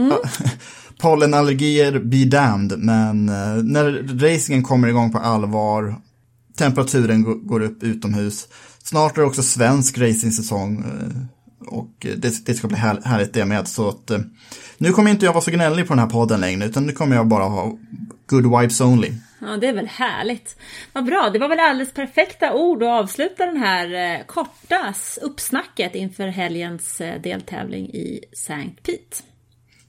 Mm. 0.00 0.12
Pollenallergier 1.00 1.98
be 1.98 2.24
damned, 2.24 2.78
men 2.78 3.28
eh, 3.28 3.62
när 3.62 4.18
racingen 4.18 4.62
kommer 4.62 4.88
igång 4.88 5.12
på 5.12 5.18
allvar, 5.18 5.96
temperaturen 6.56 7.46
går 7.46 7.60
upp 7.60 7.82
utomhus, 7.82 8.48
snart 8.82 9.16
är 9.16 9.20
det 9.20 9.26
också 9.26 9.42
svensk 9.42 9.98
racingsäsong 9.98 10.84
och 11.66 12.06
det, 12.16 12.46
det 12.46 12.54
ska 12.54 12.68
bli 12.68 12.76
här, 12.76 13.00
härligt 13.04 13.34
det 13.34 13.44
med. 13.44 13.68
Så 13.68 13.88
att, 13.88 14.10
nu 14.78 14.92
kommer 14.92 15.10
inte 15.10 15.24
jag 15.24 15.32
vara 15.32 15.44
så 15.44 15.50
gnällig 15.50 15.86
på 15.86 15.92
den 15.92 15.98
här 15.98 16.10
podden 16.10 16.40
längre, 16.40 16.64
utan 16.64 16.86
nu 16.86 16.92
kommer 16.92 17.16
jag 17.16 17.28
bara 17.28 17.44
ha 17.44 17.78
good 18.26 18.60
vibes 18.60 18.80
only. 18.80 19.12
Ja, 19.44 19.56
det 19.56 19.66
är 19.66 19.72
väl 19.72 19.86
härligt. 19.86 20.56
Vad 20.92 21.04
bra, 21.04 21.30
det 21.32 21.38
var 21.38 21.48
väl 21.48 21.60
alldeles 21.60 21.94
perfekta 21.94 22.54
ord 22.54 22.82
att 22.82 22.88
avsluta 22.88 23.46
den 23.46 23.56
här 23.56 24.14
eh, 24.14 24.26
korta 24.26 24.94
uppsnacket 25.22 25.94
inför 25.94 26.28
helgens 26.28 27.00
eh, 27.00 27.22
deltävling 27.22 27.86
i 27.86 28.20
St. 28.32 28.70
Pete. 28.82 29.22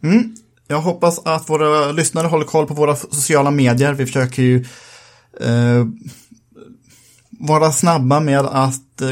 Mm. 0.03 0.35
Jag 0.67 0.81
hoppas 0.81 1.25
att 1.25 1.49
våra 1.49 1.91
lyssnare 1.91 2.27
håller 2.27 2.45
koll 2.45 2.67
på 2.67 2.73
våra 2.73 2.95
sociala 2.95 3.51
medier. 3.51 3.93
Vi 3.93 4.05
försöker 4.05 4.41
ju 4.43 4.65
eh, 5.39 5.85
vara 7.29 7.71
snabba 7.71 8.19
med 8.19 8.39
att 8.39 9.01
eh, 9.01 9.09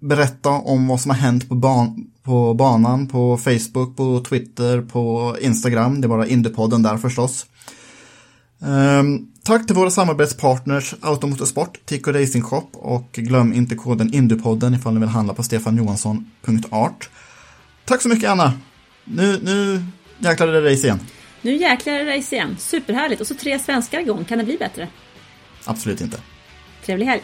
berätta 0.00 0.50
om 0.50 0.88
vad 0.88 1.00
som 1.00 1.10
har 1.10 1.18
hänt 1.18 1.48
på, 1.48 1.54
ban 1.54 2.10
på 2.22 2.54
banan, 2.54 3.08
på 3.08 3.36
Facebook, 3.36 3.96
på 3.96 4.24
Twitter, 4.28 4.80
på 4.80 5.36
Instagram. 5.40 6.00
Det 6.00 6.06
är 6.06 6.08
bara 6.08 6.26
Indiepodden 6.26 6.82
där 6.82 6.96
förstås. 6.96 7.46
Um, 8.58 9.32
tack 9.42 9.66
till 9.66 9.76
våra 9.76 9.90
samarbetspartners 9.90 10.94
Automotorsport, 11.00 11.78
Tico 11.84 12.12
Racing 12.12 12.42
Shop 12.42 12.68
och 12.72 13.12
glöm 13.12 13.52
inte 13.52 13.74
koden 13.74 14.14
Indiepodden 14.14 14.74
ifall 14.74 14.94
ni 14.94 15.00
vill 15.00 15.08
handla 15.08 15.34
på 15.34 15.42
stefanjohansson.art. 15.42 17.08
Tack 17.84 18.02
så 18.02 18.08
mycket 18.08 18.30
Anna! 18.30 18.52
Nu, 19.04 19.40
nu 19.42 19.84
jäklar 20.18 20.48
är 20.48 20.62
det 20.62 20.72
race 20.72 20.86
igen. 20.86 21.00
Nu 21.42 21.56
jäklar 21.56 21.94
är 21.94 22.04
det 22.04 22.18
race 22.18 22.34
igen. 22.36 22.56
Superhärligt. 22.58 23.20
Och 23.20 23.26
så 23.26 23.34
tre 23.34 23.58
svenskar 23.58 24.00
igång. 24.00 24.24
Kan 24.24 24.38
det 24.38 24.44
bli 24.44 24.56
bättre? 24.58 24.88
Absolut 25.64 26.00
inte. 26.00 26.20
Trevlig 26.84 27.06
helg. 27.06 27.22